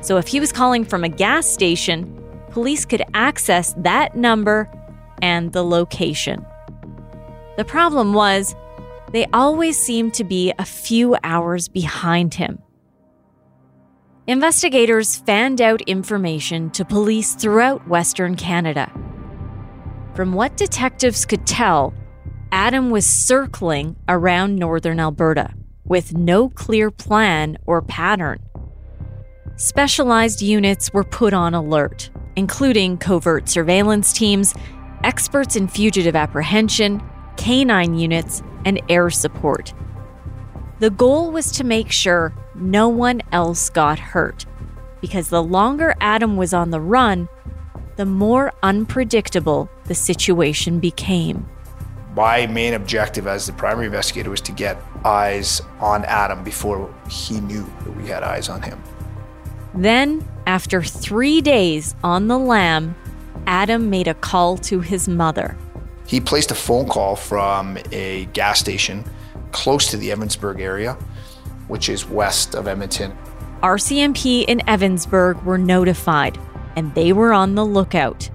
So 0.02 0.16
if 0.18 0.28
he 0.28 0.38
was 0.38 0.52
calling 0.52 0.84
from 0.84 1.02
a 1.02 1.08
gas 1.08 1.46
station, 1.46 2.20
police 2.50 2.84
could 2.84 3.02
access 3.14 3.74
that 3.78 4.14
number 4.14 4.70
and 5.20 5.52
the 5.52 5.64
location. 5.64 6.46
The 7.56 7.64
problem 7.64 8.12
was, 8.12 8.54
they 9.12 9.26
always 9.32 9.80
seemed 9.80 10.14
to 10.14 10.24
be 10.24 10.52
a 10.58 10.64
few 10.64 11.16
hours 11.22 11.68
behind 11.68 12.34
him. 12.34 12.58
Investigators 14.26 15.16
fanned 15.16 15.60
out 15.60 15.82
information 15.82 16.70
to 16.70 16.84
police 16.84 17.34
throughout 17.34 17.86
Western 17.86 18.34
Canada. 18.34 18.90
From 20.14 20.32
what 20.32 20.56
detectives 20.56 21.26
could 21.26 21.46
tell, 21.46 21.92
Adam 22.50 22.90
was 22.90 23.06
circling 23.06 23.96
around 24.08 24.56
northern 24.56 24.98
Alberta 24.98 25.52
with 25.84 26.16
no 26.16 26.48
clear 26.48 26.90
plan 26.90 27.58
or 27.66 27.82
pattern. 27.82 28.40
Specialized 29.56 30.40
units 30.40 30.92
were 30.92 31.04
put 31.04 31.34
on 31.34 31.54
alert, 31.54 32.10
including 32.34 32.96
covert 32.96 33.48
surveillance 33.48 34.12
teams, 34.12 34.54
experts 35.04 35.54
in 35.54 35.68
fugitive 35.68 36.16
apprehension, 36.16 37.02
canine 37.36 37.94
units, 37.94 38.42
and 38.64 38.80
air 38.88 39.10
support. 39.10 39.74
The 40.78 40.90
goal 40.90 41.30
was 41.30 41.52
to 41.52 41.64
make 41.64 41.92
sure 41.92 42.34
no 42.54 42.88
one 42.88 43.22
else 43.32 43.70
got 43.70 43.98
hurt, 43.98 44.46
because 45.00 45.28
the 45.28 45.42
longer 45.42 45.94
Adam 46.00 46.36
was 46.36 46.54
on 46.54 46.70
the 46.70 46.80
run, 46.80 47.28
the 47.96 48.06
more 48.06 48.52
unpredictable 48.62 49.68
the 49.84 49.94
situation 49.94 50.80
became. 50.80 51.46
My 52.16 52.46
main 52.46 52.74
objective 52.74 53.26
as 53.26 53.46
the 53.46 53.52
primary 53.52 53.86
investigator 53.86 54.30
was 54.30 54.40
to 54.42 54.52
get 54.52 54.80
eyes 55.04 55.60
on 55.80 56.04
Adam 56.04 56.44
before 56.44 56.92
he 57.10 57.40
knew 57.40 57.64
that 57.84 57.96
we 57.96 58.06
had 58.06 58.22
eyes 58.22 58.48
on 58.48 58.62
him. 58.62 58.80
Then, 59.74 60.26
after 60.46 60.82
three 60.82 61.40
days 61.40 61.94
on 62.04 62.28
the 62.28 62.38
lam, 62.38 62.94
Adam 63.46 63.90
made 63.90 64.06
a 64.06 64.14
call 64.14 64.56
to 64.58 64.80
his 64.80 65.08
mother. 65.08 65.56
He 66.06 66.20
placed 66.20 66.50
a 66.50 66.54
phone 66.54 66.88
call 66.88 67.16
from 67.16 67.78
a 67.92 68.26
gas 68.26 68.60
station 68.60 69.04
close 69.52 69.90
to 69.90 69.96
the 69.96 70.10
Evansburg 70.10 70.60
area, 70.60 70.94
which 71.68 71.88
is 71.88 72.06
west 72.06 72.54
of 72.54 72.68
Edmonton. 72.68 73.16
RCMP 73.62 74.44
in 74.44 74.58
Evansburg 74.60 75.42
were 75.44 75.56
notified, 75.56 76.38
and 76.76 76.94
they 76.94 77.12
were 77.12 77.32
on 77.32 77.54
the 77.54 77.64
lookout. 77.64 78.28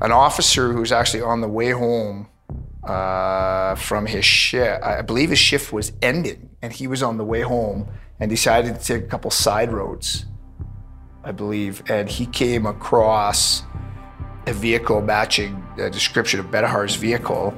An 0.00 0.12
officer 0.12 0.72
who 0.72 0.80
was 0.80 0.92
actually 0.92 1.22
on 1.22 1.40
the 1.40 1.48
way 1.48 1.70
home 1.70 2.28
uh, 2.84 3.74
from 3.74 4.06
his 4.06 4.24
shift, 4.24 4.82
I 4.84 5.02
believe 5.02 5.30
his 5.30 5.38
shift 5.38 5.72
was 5.72 5.92
ending, 6.00 6.50
and 6.62 6.72
he 6.72 6.86
was 6.86 7.02
on 7.02 7.16
the 7.16 7.24
way 7.24 7.40
home 7.40 7.88
and 8.20 8.30
decided 8.30 8.78
to 8.78 8.84
take 8.84 9.04
a 9.04 9.06
couple 9.06 9.30
side 9.30 9.72
roads, 9.72 10.26
I 11.24 11.32
believe, 11.32 11.82
and 11.88 12.08
he 12.08 12.26
came 12.26 12.64
across 12.66 13.62
a 14.48 14.54
vehicle 14.54 15.02
matching 15.02 15.62
the 15.76 15.90
description 15.90 16.40
of 16.40 16.46
Bettahar's 16.46 16.94
vehicle, 16.94 17.54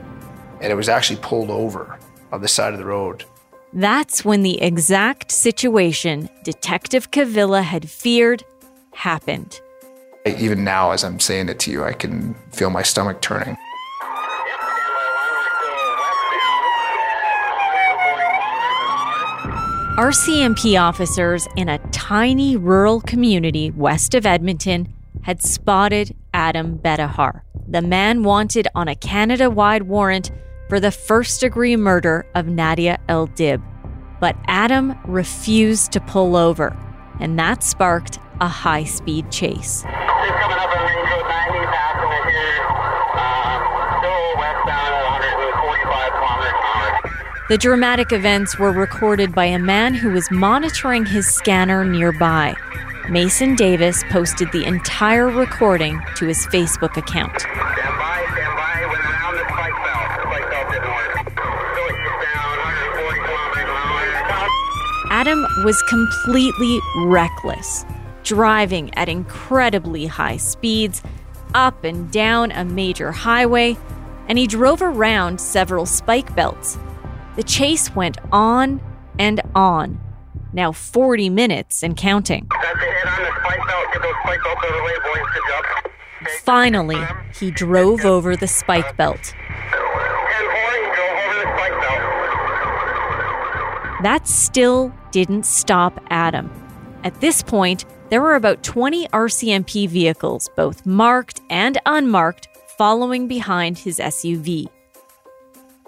and 0.61 0.73
it 0.73 0.75
was 0.75 0.89
actually 0.89 1.21
pulled 1.23 1.51
over 1.51 1.99
on 2.33 2.41
the 2.41 2.49
side 2.49 2.73
of 2.73 2.79
the 2.79 2.85
road. 2.85 3.25
That's 3.73 4.25
when 4.25 4.43
the 4.43 4.61
exact 4.61 5.31
situation 5.31 6.29
Detective 6.43 7.13
Cavilla 7.13 7.63
had 7.63 7.89
feared 7.89 8.43
happened. 8.93 9.61
Even 10.27 10.65
now, 10.65 10.91
as 10.91 11.05
I'm 11.05 11.21
saying 11.21 11.49
it 11.49 11.61
to 11.61 11.71
you, 11.71 11.85
I 11.85 11.93
can 11.93 12.35
feel 12.53 12.71
my 12.71 12.83
stomach 12.83 13.21
turning. 13.23 13.57
RCMP 19.97 20.81
officers 20.81 21.47
in 21.57 21.69
a 21.69 21.79
tiny 21.91 22.57
rural 22.57 23.01
community 23.03 23.71
west 23.71 24.15
of 24.15 24.27
Edmonton 24.27 24.93
had 25.23 25.43
spotted 25.43 26.17
Adam 26.41 26.79
Bettahar, 26.79 27.43
the 27.69 27.83
man 27.83 28.23
wanted 28.23 28.67
on 28.75 28.89
a 28.89 28.95
Canada 28.95 29.51
wide 29.51 29.83
warrant 29.83 30.31
for 30.71 30.81
the 30.81 30.91
first 30.91 31.39
degree 31.43 31.77
murder 31.77 32.25
of 32.35 32.47
Nadia 32.47 32.99
El 33.11 33.27
Dib. 33.27 33.61
But 34.21 34.37
Adam 34.47 34.99
refused 35.05 35.93
to 35.93 36.01
pull 36.01 36.37
over, 36.37 36.75
and 37.21 37.39
that 37.39 37.63
sparked 37.63 38.19
a 38.41 38.49
high 38.49 38.85
speed 38.85 39.31
chase. 39.31 39.83
The 47.51 47.59
dramatic 47.59 48.13
events 48.13 48.59
were 48.59 48.73
recorded 48.73 49.35
by 49.35 49.45
a 49.45 49.59
man 49.59 49.93
who 49.93 50.11
was 50.11 50.31
monitoring 50.31 51.05
his 51.05 51.27
scanner 51.27 51.85
nearby. 51.85 52.57
Mason 53.11 53.57
Davis 53.57 54.05
posted 54.09 54.53
the 54.53 54.65
entire 54.65 55.29
recording 55.29 56.01
to 56.15 56.27
his 56.27 56.47
Facebook 56.47 56.97
account. 56.97 57.45
Adam 65.11 65.45
was 65.65 65.83
completely 65.89 66.79
reckless, 67.07 67.85
driving 68.23 68.95
at 68.95 69.09
incredibly 69.09 70.07
high 70.07 70.37
speeds 70.37 71.03
up 71.53 71.83
and 71.83 72.13
down 72.13 72.53
a 72.53 72.65
major 72.65 73.11
highway 73.11 73.77
and 74.29 74.39
he 74.39 74.47
drove 74.47 74.81
around 74.81 75.41
several 75.41 75.85
spike 75.85 76.33
belts. 76.37 76.79
The 77.35 77.43
chase 77.43 77.93
went 77.93 78.19
on 78.31 78.81
and 79.19 79.41
on, 79.57 80.01
now 80.53 80.73
40 80.73 81.31
minutes 81.31 81.83
and 81.83 81.97
counting. 81.97 82.49
Finally, 86.43 87.01
he 87.39 87.51
drove 87.51 88.05
over 88.05 88.37
the 88.37 88.47
spike 88.47 88.97
belt. 88.97 89.35
That 94.03 94.23
still 94.27 94.93
didn't 95.11 95.45
stop 95.45 96.03
Adam. 96.09 96.51
At 97.05 97.21
this 97.21 97.43
point, 97.43 97.85
there 98.09 98.23
were 98.23 98.35
about 98.35 98.63
20 98.63 99.09
RCMP 99.09 99.89
vehicles, 99.89 100.49
both 100.57 100.87
marked 100.87 101.41
and 101.51 101.79
unmarked, 101.87 102.49
following 102.77 103.29
behind 103.29 103.79
his 103.79 103.99
SUV. 103.99 104.69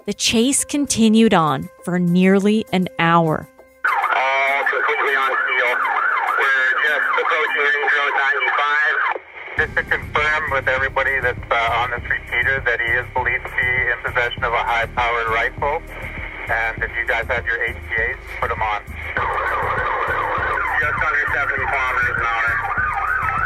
The 0.05 0.13
chase 0.13 0.63
continued 0.63 1.33
on 1.33 1.69
for 1.83 1.97
nearly 1.97 2.65
an 2.71 2.87
hour. 2.99 3.49
Just 7.23 7.31
approaching 7.31 7.63
Range 7.63 7.93
Road 7.95 8.13
95. 9.55 9.55
Just 9.55 9.73
to 9.77 9.83
confirm 9.83 10.51
with 10.51 10.67
everybody 10.67 11.19
that's 11.21 11.39
uh, 11.51 11.79
on 11.79 11.91
this 11.91 12.03
repeater 12.09 12.59
that 12.65 12.81
he 12.81 12.89
is 12.99 13.05
believed 13.13 13.45
to 13.45 13.51
be 13.53 13.69
in 13.93 13.97
possession 14.03 14.43
of 14.43 14.51
a 14.51 14.63
high-powered 14.63 15.29
rifle. 15.29 15.79
And 16.49 16.83
if 16.83 16.91
you 16.97 17.05
guys 17.07 17.23
have 17.29 17.45
your 17.45 17.55
HPAs, 17.55 18.17
put 18.41 18.49
them 18.49 18.59
on. 18.59 18.81
Just 20.83 20.99
under 20.99 21.25
70 21.31 21.63
kilometers 21.63 22.17
an 22.17 22.27
hour. 22.27 22.49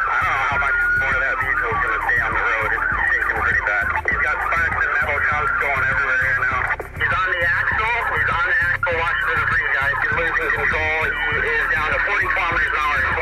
I 0.08 0.18
don't 0.18 0.32
know 0.32 0.48
how 0.48 0.58
much 0.58 0.78
more 0.98 1.14
of 1.14 1.22
that 1.22 1.36
vehicle 1.38 1.70
is 1.70 1.78
going 1.78 1.94
to 1.94 2.02
stay 2.08 2.20
on 2.24 2.32
the 2.34 2.42
road. 2.42 2.70
It's 2.72 2.88
shaking 2.98 3.38
pretty 3.38 3.64
bad. 3.68 3.86
He's 4.08 4.22
got 4.26 4.36
sparks 4.48 4.80
and 4.80 4.92
metal 4.98 5.20
chunks 5.28 5.54
going 5.60 5.84
everywhere 5.86 6.22
here 6.24 6.40
now. 6.50 6.60
He's 6.98 7.14
on 7.14 7.28
the 7.30 7.42
axle. 7.46 7.98
He's 8.16 8.32
on 8.32 8.46
the 8.48 8.58
axle. 8.58 8.96
Watch 8.98 9.20
for 9.28 9.36
the 9.38 9.46
freeze, 9.54 9.72
guys. 9.76 9.96
He's 10.02 10.16
losing 10.18 10.52
control. 10.56 10.98
He 11.38 11.52
is 11.52 11.68
down 11.70 11.90
to 11.94 12.00
40 12.00 12.26
kilometers 12.32 12.72
an 12.74 12.80
hour, 12.82 12.98
20, 12.98 13.17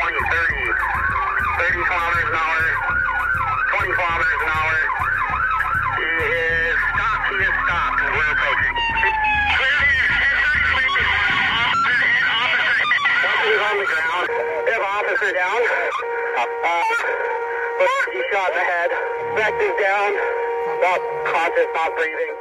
30, 1.58 1.72
30 1.72 1.88
kilometers 1.88 2.28
an 2.28 2.36
hour, 2.36 2.64
20 3.80 3.96
kilometers 3.96 4.42
an 4.44 4.50
hour. 4.52 4.76
He 5.96 6.04
is 6.04 6.80
stopped. 6.92 7.32
He 7.32 7.38
is 7.40 7.56
stopped. 7.64 8.00
We're 8.12 8.32
approaching. 8.36 8.76
He's 13.46 13.62
on 13.62 13.76
the 13.80 13.88
ground. 13.88 14.28
Have 14.68 14.84
officer 14.84 15.32
down. 15.32 15.62
Uh, 16.36 16.48
but 17.80 17.88
he 18.12 18.20
shot 18.32 18.52
in 18.52 18.58
the 18.60 18.66
head. 18.68 18.92
Is 19.56 19.76
down. 19.80 20.12
Not 20.84 21.00
conscious, 21.32 21.70
not 21.76 21.96
breathing. 21.96 22.35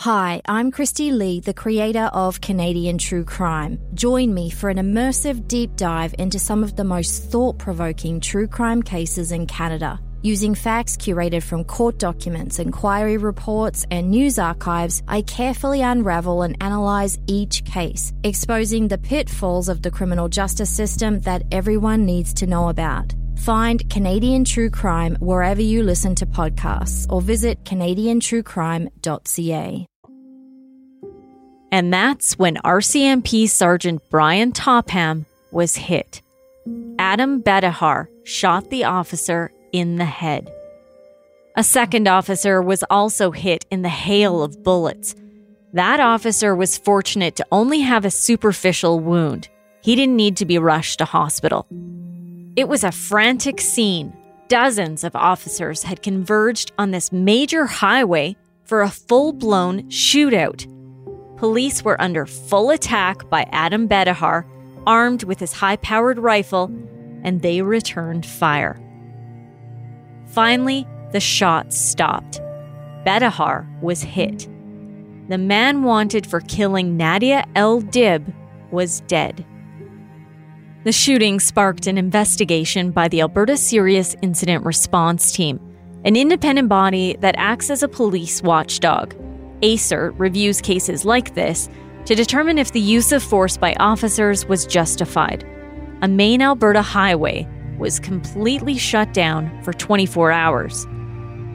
Hi, 0.00 0.40
I'm 0.46 0.72
Kristi 0.72 1.12
Lee, 1.12 1.40
the 1.40 1.52
creator 1.52 2.08
of 2.14 2.40
Canadian 2.40 2.96
True 2.96 3.22
Crime. 3.22 3.78
Join 3.92 4.32
me 4.32 4.48
for 4.48 4.70
an 4.70 4.78
immersive 4.78 5.46
deep 5.46 5.76
dive 5.76 6.14
into 6.18 6.38
some 6.38 6.64
of 6.64 6.74
the 6.74 6.84
most 6.84 7.24
thought 7.24 7.58
provoking 7.58 8.18
true 8.18 8.48
crime 8.48 8.82
cases 8.82 9.30
in 9.30 9.46
Canada. 9.46 10.00
Using 10.22 10.54
facts 10.54 10.96
curated 10.96 11.42
from 11.42 11.64
court 11.64 11.98
documents, 11.98 12.58
inquiry 12.58 13.18
reports, 13.18 13.84
and 13.90 14.10
news 14.10 14.38
archives, 14.38 15.02
I 15.06 15.20
carefully 15.20 15.82
unravel 15.82 16.44
and 16.44 16.56
analyze 16.62 17.18
each 17.26 17.66
case, 17.66 18.14
exposing 18.24 18.88
the 18.88 18.96
pitfalls 18.96 19.68
of 19.68 19.82
the 19.82 19.90
criminal 19.90 20.30
justice 20.30 20.70
system 20.70 21.20
that 21.28 21.42
everyone 21.52 22.06
needs 22.06 22.32
to 22.40 22.46
know 22.46 22.70
about. 22.70 23.12
Find 23.36 23.86
Canadian 23.90 24.44
True 24.44 24.70
Crime 24.70 25.18
wherever 25.20 25.60
you 25.60 25.82
listen 25.82 26.14
to 26.14 26.24
podcasts 26.24 27.04
or 27.10 27.20
visit 27.20 27.62
CanadianTrueCrime.ca. 27.64 29.89
And 31.72 31.92
that's 31.92 32.38
when 32.38 32.56
RCMP 32.56 33.48
Sergeant 33.48 34.02
Brian 34.10 34.52
Topham 34.52 35.26
was 35.50 35.76
hit. 35.76 36.22
Adam 36.98 37.42
Bettahar 37.42 38.08
shot 38.24 38.70
the 38.70 38.84
officer 38.84 39.52
in 39.72 39.96
the 39.96 40.04
head. 40.04 40.52
A 41.56 41.64
second 41.64 42.08
officer 42.08 42.62
was 42.62 42.84
also 42.90 43.30
hit 43.30 43.66
in 43.70 43.82
the 43.82 43.88
hail 43.88 44.42
of 44.42 44.62
bullets. 44.62 45.14
That 45.72 46.00
officer 46.00 46.54
was 46.54 46.78
fortunate 46.78 47.36
to 47.36 47.46
only 47.52 47.80
have 47.80 48.04
a 48.04 48.10
superficial 48.10 48.98
wound. 49.00 49.48
He 49.82 49.94
didn't 49.94 50.16
need 50.16 50.36
to 50.38 50.46
be 50.46 50.58
rushed 50.58 50.98
to 50.98 51.04
hospital. 51.04 51.66
It 52.56 52.68
was 52.68 52.84
a 52.84 52.92
frantic 52.92 53.60
scene. 53.60 54.12
Dozens 54.48 55.04
of 55.04 55.14
officers 55.14 55.84
had 55.84 56.02
converged 56.02 56.72
on 56.78 56.90
this 56.90 57.12
major 57.12 57.66
highway 57.66 58.36
for 58.64 58.82
a 58.82 58.90
full 58.90 59.32
blown 59.32 59.84
shootout. 59.84 60.66
Police 61.40 61.82
were 61.82 61.98
under 61.98 62.26
full 62.26 62.68
attack 62.68 63.30
by 63.30 63.48
Adam 63.50 63.88
Bettahar, 63.88 64.44
armed 64.86 65.24
with 65.24 65.40
his 65.40 65.54
high 65.54 65.76
powered 65.76 66.18
rifle, 66.18 66.64
and 67.24 67.40
they 67.40 67.62
returned 67.62 68.26
fire. 68.26 68.78
Finally, 70.26 70.86
the 71.12 71.18
shots 71.18 71.78
stopped. 71.78 72.42
Bettahar 73.06 73.66
was 73.80 74.02
hit. 74.02 74.50
The 75.30 75.38
man 75.38 75.82
wanted 75.82 76.26
for 76.26 76.40
killing 76.40 76.98
Nadia 76.98 77.46
El 77.56 77.80
Dib 77.80 78.34
was 78.70 79.00
dead. 79.06 79.42
The 80.84 80.92
shooting 80.92 81.40
sparked 81.40 81.86
an 81.86 81.96
investigation 81.96 82.90
by 82.90 83.08
the 83.08 83.22
Alberta 83.22 83.56
Serious 83.56 84.14
Incident 84.20 84.66
Response 84.66 85.32
Team, 85.32 85.58
an 86.04 86.16
independent 86.16 86.68
body 86.68 87.16
that 87.20 87.34
acts 87.38 87.70
as 87.70 87.82
a 87.82 87.88
police 87.88 88.42
watchdog. 88.42 89.14
ASIRT 89.62 90.14
reviews 90.18 90.60
cases 90.60 91.04
like 91.04 91.34
this 91.34 91.68
to 92.06 92.14
determine 92.14 92.58
if 92.58 92.72
the 92.72 92.80
use 92.80 93.12
of 93.12 93.22
force 93.22 93.56
by 93.56 93.74
officers 93.74 94.46
was 94.46 94.66
justified. 94.66 95.46
A 96.02 96.08
main 96.08 96.42
Alberta 96.42 96.82
highway 96.82 97.46
was 97.78 98.00
completely 98.00 98.76
shut 98.76 99.12
down 99.12 99.62
for 99.62 99.72
24 99.72 100.32
hours. 100.32 100.86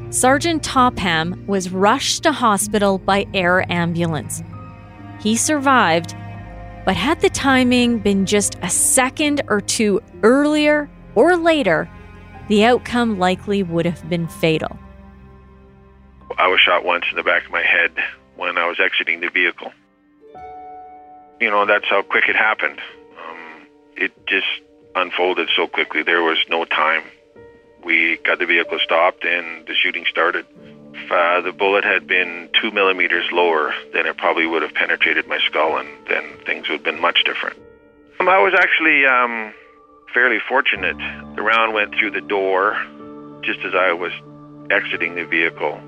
Sergeant 0.10 0.64
Topham 0.64 1.46
was 1.48 1.72
rushed 1.72 2.24
to 2.24 2.32
hospital 2.32 2.98
by 2.98 3.26
air 3.34 3.70
ambulance. 3.72 4.44
He 5.20 5.36
survived, 5.36 6.16
but 6.86 6.96
had 6.96 7.22
the 7.22 7.30
timing 7.30 8.00
been 8.00 8.26
just 8.26 8.56
a 8.62 8.70
second 8.70 9.42
or 9.48 9.62
two 9.62 10.02
earlier 10.24 10.90
or 11.16 11.36
later, 11.36 11.90
the 12.48 12.64
outcome 12.64 13.18
likely 13.18 13.64
would 13.64 13.86
have 13.86 14.08
been 14.08 14.28
fatal. 14.28 14.78
I 16.38 16.48
was 16.48 16.60
shot 16.60 16.84
once 16.84 17.06
in 17.10 17.18
the 17.18 17.24
back 17.24 17.46
of 17.46 17.52
my 17.52 17.64
head 17.64 17.92
when 18.36 18.58
I 18.58 18.68
was 18.68 18.80
exiting 18.80 19.22
the 19.22 19.30
vehicle. 19.30 19.72
You 21.40 21.50
know, 21.50 21.66
that's 21.66 21.86
how 21.86 22.02
quick 22.02 22.26
it 22.28 22.36
happened. 22.36 22.80
Um, 22.80 23.68
it 23.96 24.28
just 24.28 24.48
unfolded 24.96 25.50
so 25.56 25.68
quickly. 25.68 26.04
There 26.04 26.24
was 26.24 26.38
no 26.50 26.66
time. 26.66 27.04
We 27.84 28.18
got 28.18 28.40
the 28.40 28.46
vehicle 28.46 28.80
stopped 28.84 29.24
and 29.26 29.68
the 29.68 29.76
shooting 29.76 30.06
started. 30.10 30.46
If 30.94 31.12
uh, 31.12 31.42
the 31.42 31.52
bullet 31.52 31.84
had 31.84 32.08
been 32.08 32.50
two 32.62 32.72
millimeters 32.72 33.26
lower, 33.32 33.74
then 33.94 34.06
it 34.06 34.18
probably 34.18 34.48
would 34.48 34.62
have 34.62 34.74
penetrated 34.74 35.28
my 35.28 35.40
skull, 35.46 35.78
and 35.78 35.90
then 36.08 36.24
things 36.46 36.70
would 36.70 36.78
have 36.78 36.84
been 36.84 37.02
much 37.02 37.24
different. 37.26 37.58
Um, 38.20 38.30
I 38.30 38.40
was 38.40 38.54
actually 38.58 39.06
um, 39.06 39.54
fairly 40.14 40.40
fortunate. 40.48 40.98
The 41.36 41.42
round 41.42 41.74
went 41.74 41.94
through 42.00 42.12
the 42.12 42.22
door 42.22 42.76
just 43.44 43.60
as 43.60 43.76
I 43.76 43.92
was 43.94 44.14
exiting 44.72 45.16
the 45.16 45.26
vehicle, 45.26 45.80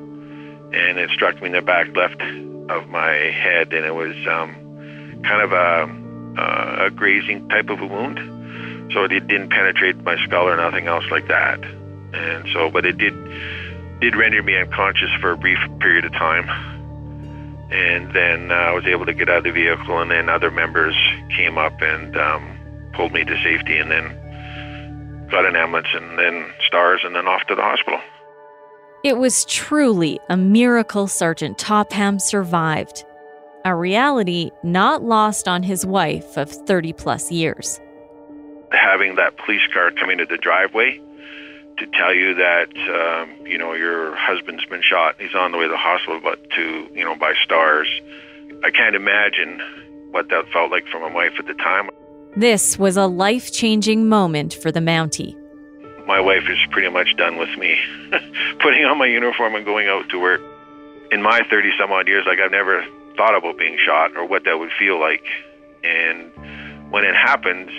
and 0.73 0.97
it 0.97 1.09
struck 1.11 1.39
me 1.41 1.47
in 1.47 1.53
the 1.53 1.61
back 1.61 1.95
left 1.95 2.21
of 2.69 2.87
my 2.89 3.11
head, 3.11 3.73
and 3.73 3.85
it 3.85 3.95
was 3.95 4.15
um, 4.27 5.21
kind 5.23 5.41
of 5.41 5.51
a, 5.51 6.41
uh, 6.41 6.85
a 6.87 6.89
grazing 6.91 7.47
type 7.49 7.69
of 7.69 7.79
a 7.79 7.85
wound. 7.85 8.91
So 8.93 9.03
it 9.03 9.09
didn't 9.09 9.49
penetrate 9.49 9.97
my 9.97 10.15
skull 10.25 10.47
or 10.47 10.55
nothing 10.55 10.87
else 10.87 11.05
like 11.11 11.27
that. 11.27 11.63
And 12.13 12.47
so, 12.53 12.69
but 12.71 12.85
it 12.85 12.97
did 12.97 13.13
did 13.99 14.15
render 14.15 14.43
me 14.43 14.55
unconscious 14.55 15.09
for 15.19 15.31
a 15.31 15.37
brief 15.37 15.57
period 15.79 16.05
of 16.05 16.11
time. 16.13 16.47
And 17.69 18.13
then 18.13 18.51
uh, 18.51 18.55
I 18.55 18.71
was 18.73 18.85
able 18.85 19.05
to 19.07 19.13
get 19.13 19.27
out 19.29 19.39
of 19.39 19.43
the 19.43 19.51
vehicle, 19.51 19.99
and 19.99 20.09
then 20.09 20.29
other 20.29 20.51
members 20.51 20.95
came 21.35 21.57
up 21.57 21.81
and 21.81 22.15
um, 22.15 22.89
pulled 22.93 23.11
me 23.11 23.25
to 23.25 23.43
safety, 23.43 23.77
and 23.77 23.91
then 23.91 25.27
got 25.29 25.45
an 25.45 25.55
ambulance, 25.55 25.87
and 25.93 26.17
then 26.17 26.49
stars, 26.65 27.01
and 27.03 27.13
then 27.13 27.27
off 27.27 27.45
to 27.47 27.55
the 27.55 27.61
hospital. 27.61 27.99
It 29.03 29.17
was 29.17 29.45
truly 29.45 30.19
a 30.27 30.35
miracle 30.35 31.07
Sergeant 31.07 31.59
Topham 31.59 32.19
survived, 32.19 33.05
a 33.63 33.75
reality 33.75 34.49
not 34.63 35.03
lost 35.03 35.47
on 35.47 35.61
his 35.61 35.85
wife 35.85 36.35
of 36.35 36.49
30 36.49 36.93
plus 36.93 37.31
years. 37.31 37.79
Having 38.71 39.15
that 39.15 39.37
police 39.37 39.61
car 39.71 39.91
come 39.91 40.09
into 40.09 40.25
the 40.25 40.37
driveway 40.37 40.99
to 41.77 41.85
tell 41.93 42.13
you 42.13 42.33
that 42.33 42.69
um, 42.89 43.45
you 43.45 43.57
know 43.57 43.73
your 43.73 44.15
husband's 44.15 44.65
been 44.65 44.81
shot, 44.81 45.15
he's 45.19 45.35
on 45.35 45.51
the 45.51 45.59
way 45.59 45.65
to 45.65 45.71
the 45.71 45.77
hospital, 45.77 46.19
but 46.19 46.49
to 46.51 46.89
you 46.93 47.05
know 47.05 47.15
by 47.15 47.33
stars, 47.43 47.87
I 48.63 48.71
can't 48.71 48.95
imagine 48.95 49.61
what 50.09 50.29
that 50.29 50.49
felt 50.51 50.71
like 50.71 50.87
for 50.87 50.99
my 50.99 51.13
wife 51.13 51.33
at 51.37 51.45
the 51.45 51.53
time. 51.53 51.89
This 52.35 52.79
was 52.79 52.97
a 52.97 53.05
life 53.05 53.53
changing 53.53 54.09
moment 54.09 54.55
for 54.55 54.71
the 54.71 54.79
Mountie. 54.79 55.35
My 56.07 56.21
wife 56.21 56.49
is 56.49 56.57
pretty 56.71 56.89
much 56.89 57.15
done 57.17 57.37
with 57.37 57.55
me 57.57 57.77
putting 58.59 58.85
on 58.85 58.97
my 58.97 59.05
uniform 59.05 59.55
and 59.55 59.65
going 59.65 59.87
out 59.87 60.09
to 60.09 60.19
work. 60.19 60.41
In 61.11 61.21
my 61.21 61.41
30 61.49 61.71
some 61.79 61.91
odd 61.91 62.07
years, 62.07 62.25
like 62.25 62.39
I've 62.39 62.51
never 62.51 62.85
thought 63.15 63.35
about 63.35 63.57
being 63.57 63.77
shot 63.85 64.15
or 64.15 64.25
what 64.25 64.45
that 64.45 64.57
would 64.57 64.71
feel 64.79 64.99
like. 64.99 65.23
And 65.83 66.31
when 66.91 67.03
it 67.03 67.15
happens, 67.15 67.69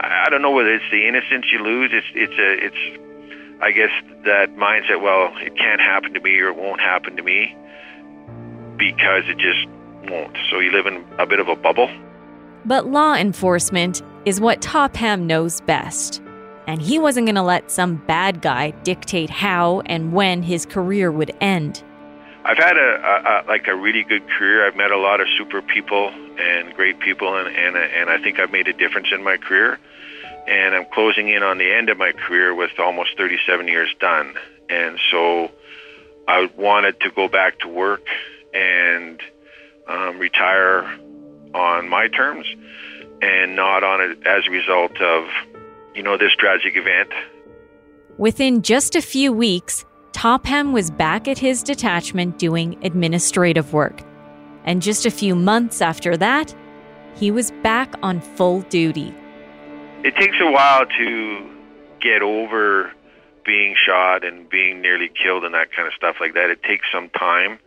I 0.00 0.28
don't 0.30 0.42
know 0.42 0.50
whether 0.50 0.74
it's 0.74 0.90
the 0.90 1.06
innocence 1.06 1.46
you 1.52 1.58
lose. 1.58 1.90
It's 1.92 2.06
it's 2.14 2.38
a 2.38 2.66
it's 2.66 3.62
I 3.62 3.72
guess 3.72 3.90
that 4.24 4.56
mindset. 4.56 5.02
Well, 5.02 5.32
it 5.38 5.56
can't 5.56 5.80
happen 5.80 6.14
to 6.14 6.20
me 6.20 6.38
or 6.40 6.48
it 6.48 6.56
won't 6.56 6.80
happen 6.80 7.16
to 7.16 7.22
me 7.22 7.56
because 8.76 9.24
it 9.28 9.38
just 9.38 9.66
won't. 10.10 10.36
So 10.50 10.58
you 10.58 10.70
live 10.70 10.86
in 10.86 11.04
a 11.18 11.26
bit 11.26 11.40
of 11.40 11.48
a 11.48 11.56
bubble. 11.56 11.90
But 12.64 12.86
law 12.86 13.14
enforcement 13.14 14.02
is 14.24 14.40
what 14.40 14.60
Topham 14.60 15.26
knows 15.26 15.60
best. 15.62 16.20
And 16.66 16.82
he 16.82 16.98
wasn't 16.98 17.26
going 17.26 17.36
to 17.36 17.42
let 17.42 17.70
some 17.70 17.96
bad 17.96 18.42
guy 18.42 18.70
dictate 18.82 19.30
how 19.30 19.82
and 19.86 20.12
when 20.12 20.42
his 20.42 20.66
career 20.66 21.12
would 21.12 21.32
end. 21.40 21.82
I've 22.44 22.58
had 22.58 22.76
a, 22.76 22.80
a, 22.80 23.44
a 23.44 23.44
like 23.48 23.66
a 23.66 23.74
really 23.74 24.04
good 24.04 24.28
career. 24.28 24.66
I've 24.66 24.76
met 24.76 24.92
a 24.92 24.98
lot 24.98 25.20
of 25.20 25.26
super 25.36 25.62
people 25.62 26.10
and 26.38 26.72
great 26.74 27.00
people, 27.00 27.36
and 27.36 27.48
and 27.48 27.76
and 27.76 28.08
I 28.08 28.18
think 28.18 28.38
I've 28.38 28.52
made 28.52 28.68
a 28.68 28.72
difference 28.72 29.08
in 29.12 29.24
my 29.24 29.36
career. 29.36 29.80
And 30.46 30.74
I'm 30.76 30.86
closing 30.92 31.28
in 31.28 31.42
on 31.42 31.58
the 31.58 31.72
end 31.72 31.88
of 31.88 31.98
my 31.98 32.12
career 32.12 32.54
with 32.54 32.70
almost 32.78 33.16
37 33.16 33.66
years 33.66 33.92
done. 33.98 34.34
And 34.68 34.96
so 35.10 35.50
I 36.28 36.48
wanted 36.56 37.00
to 37.00 37.10
go 37.10 37.26
back 37.26 37.58
to 37.60 37.68
work 37.68 38.06
and 38.54 39.20
um, 39.88 40.20
retire 40.20 40.84
on 41.52 41.88
my 41.88 42.06
terms, 42.06 42.46
and 43.22 43.56
not 43.56 43.82
on 43.82 44.00
it 44.00 44.24
as 44.24 44.46
a 44.46 44.50
result 44.50 45.00
of 45.00 45.28
you 45.96 46.02
know 46.02 46.18
this 46.18 46.32
tragic 46.38 46.76
event. 46.76 47.10
Within 48.18 48.62
just 48.62 48.94
a 48.94 49.02
few 49.02 49.32
weeks, 49.32 49.84
Topham 50.12 50.72
was 50.72 50.90
back 50.90 51.26
at 51.26 51.38
his 51.38 51.62
detachment 51.62 52.38
doing 52.38 52.78
administrative 52.84 53.72
work. 53.72 54.02
And 54.64 54.82
just 54.82 55.06
a 55.06 55.10
few 55.10 55.34
months 55.34 55.80
after 55.80 56.16
that, 56.16 56.54
he 57.14 57.30
was 57.30 57.50
back 57.62 57.94
on 58.02 58.20
full 58.20 58.62
duty. 58.62 59.14
It 60.02 60.14
takes 60.16 60.36
a 60.40 60.50
while 60.50 60.86
to 60.86 61.50
get 62.00 62.22
over 62.22 62.92
being 63.44 63.74
shot 63.76 64.24
and 64.24 64.48
being 64.48 64.82
nearly 64.82 65.08
killed 65.08 65.44
and 65.44 65.54
that 65.54 65.72
kind 65.72 65.86
of 65.86 65.94
stuff 65.94 66.16
like 66.20 66.34
that. 66.34 66.50
It 66.50 66.62
takes 66.62 66.86
some 66.92 67.08
time 67.10 67.58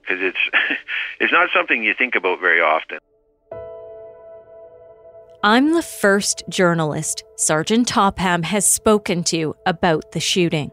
because 0.00 0.22
it's 0.22 0.38
it's 1.20 1.32
not 1.32 1.50
something 1.54 1.84
you 1.84 1.94
think 1.96 2.14
about 2.14 2.40
very 2.40 2.60
often. 2.60 2.98
I'm 5.44 5.72
the 5.72 5.82
first 5.82 6.44
journalist 6.48 7.24
Sergeant 7.34 7.88
Topham 7.88 8.44
has 8.44 8.64
spoken 8.64 9.24
to 9.24 9.56
about 9.66 10.12
the 10.12 10.20
shooting. 10.20 10.70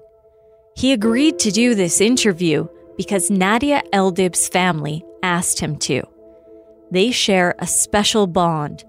He 0.76 0.94
agreed 0.94 1.40
to 1.40 1.50
do 1.50 1.74
this 1.74 2.00
interview 2.00 2.68
because 2.96 3.32
Nadia 3.32 3.82
Eldib's 3.92 4.48
family 4.48 5.04
asked 5.24 5.60
him 5.60 5.76
to. 5.78 6.04
They 6.92 7.10
share 7.10 7.56
a 7.58 7.66
special 7.66 8.28
bond, 8.28 8.84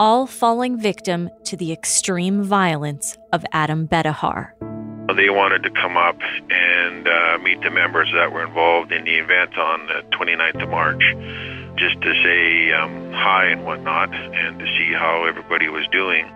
all 0.00 0.26
falling 0.26 0.76
victim 0.76 1.30
to 1.44 1.56
the 1.56 1.70
extreme 1.70 2.42
violence 2.42 3.16
of 3.32 3.44
Adam 3.52 3.86
Bettahar. 3.86 4.54
They 5.14 5.30
wanted 5.30 5.62
to 5.62 5.70
come 5.70 5.96
up 5.96 6.18
and 6.50 7.06
uh, 7.06 7.38
meet 7.38 7.60
the 7.62 7.70
members 7.70 8.10
that 8.12 8.32
were 8.32 8.44
involved 8.44 8.90
in 8.90 9.04
the 9.04 9.18
event 9.18 9.56
on 9.56 9.86
the 9.86 10.02
29th 10.16 10.64
of 10.64 10.68
March, 10.68 11.02
just 11.82 12.00
to 12.00 12.14
say 12.22 12.72
um, 12.72 13.12
hi 13.12 13.46
and 13.46 13.64
whatnot, 13.64 14.14
and 14.14 14.58
to 14.60 14.66
see 14.66 14.92
how 14.92 15.24
everybody 15.28 15.68
was 15.68 15.84
doing. 15.90 16.30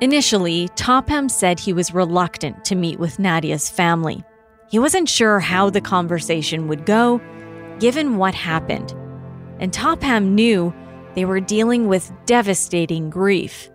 Initially, 0.00 0.68
Topham 0.76 1.28
said 1.28 1.60
he 1.60 1.74
was 1.74 1.92
reluctant 1.92 2.64
to 2.64 2.74
meet 2.74 2.98
with 2.98 3.18
Nadia's 3.18 3.68
family. 3.68 4.24
He 4.70 4.78
wasn't 4.78 5.10
sure 5.10 5.40
how 5.40 5.68
the 5.68 5.82
conversation 5.82 6.68
would 6.68 6.86
go, 6.86 7.20
given 7.80 8.16
what 8.16 8.34
happened. 8.34 8.94
And 9.60 9.74
Topham 9.74 10.34
knew 10.34 10.72
they 11.14 11.26
were 11.26 11.40
dealing 11.40 11.86
with 11.86 12.10
devastating 12.24 13.10
grief. 13.10 13.70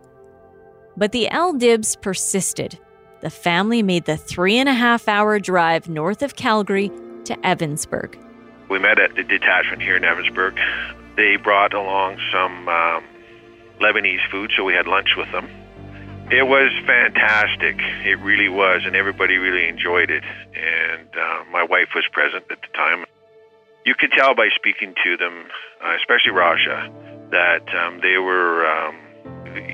But 0.97 1.11
the 1.11 1.29
Eldibs 1.31 2.01
persisted. 2.01 2.79
The 3.21 3.29
family 3.29 3.83
made 3.83 4.05
the 4.05 4.17
three 4.17 4.57
and 4.57 4.67
a 4.67 4.73
half 4.73 5.07
hour 5.07 5.37
drive 5.37 5.87
north 5.87 6.23
of 6.23 6.35
Calgary 6.35 6.89
to 7.25 7.35
Evansburg. 7.37 8.26
We 8.69 8.79
met 8.79 8.99
at 8.99 9.15
the 9.15 9.23
detachment 9.23 9.81
here 9.81 9.95
in 9.95 10.03
Evansburg. 10.03 10.57
They 11.15 11.37
brought 11.37 11.73
along 11.73 12.19
some 12.31 12.67
um, 12.67 13.03
Lebanese 13.79 14.29
food, 14.29 14.51
so 14.55 14.63
we 14.63 14.73
had 14.73 14.87
lunch 14.87 15.15
with 15.17 15.31
them. 15.31 15.49
It 16.29 16.43
was 16.43 16.71
fantastic. 16.85 17.79
It 18.03 18.19
really 18.19 18.49
was, 18.49 18.81
and 18.85 18.95
everybody 18.95 19.37
really 19.37 19.69
enjoyed 19.69 20.11
it. 20.11 20.23
And 20.23 21.07
uh, 21.15 21.43
my 21.51 21.63
wife 21.63 21.89
was 21.95 22.03
present 22.11 22.43
at 22.51 22.59
the 22.59 22.67
time. 22.75 23.05
You 23.85 23.95
could 23.95 24.11
tell 24.11 24.35
by 24.35 24.49
speaking 24.53 24.93
to 25.05 25.15
them, 25.15 25.45
uh, 25.81 25.95
especially 25.95 26.31
Raja, 26.31 26.91
that 27.31 27.63
um, 27.73 28.01
they 28.01 28.17
were 28.17 28.67
um, 28.67 28.95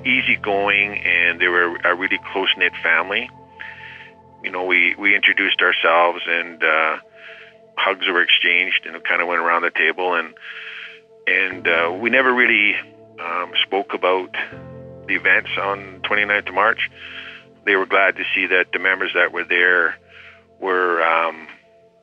easygoing 0.05 0.99
and 1.03 1.41
they 1.41 1.47
were 1.47 1.75
a 1.77 1.95
really 1.95 2.19
close 2.31 2.49
knit 2.57 2.73
family. 2.83 3.29
You 4.43 4.51
know, 4.51 4.63
we 4.63 4.93
we 4.95 5.15
introduced 5.15 5.61
ourselves 5.61 6.21
and 6.27 6.63
uh, 6.63 6.97
hugs 7.75 8.07
were 8.07 8.21
exchanged 8.21 8.85
and 8.85 8.95
it 8.95 9.03
kind 9.03 9.21
of 9.21 9.27
went 9.27 9.41
around 9.41 9.63
the 9.63 9.71
table 9.71 10.15
and 10.15 10.33
and 11.25 11.67
uh, 11.67 11.97
we 11.99 12.09
never 12.09 12.33
really 12.33 12.75
um, 13.19 13.51
spoke 13.65 13.93
about 13.93 14.35
the 15.07 15.15
events 15.15 15.49
on 15.57 16.01
29th 16.03 16.49
of 16.49 16.53
March. 16.53 16.89
They 17.65 17.75
were 17.75 17.85
glad 17.85 18.17
to 18.17 18.23
see 18.35 18.47
that 18.47 18.73
the 18.73 18.79
members 18.79 19.11
that 19.13 19.31
were 19.31 19.45
there 19.45 19.95
were 20.59 21.01
um, 21.01 21.47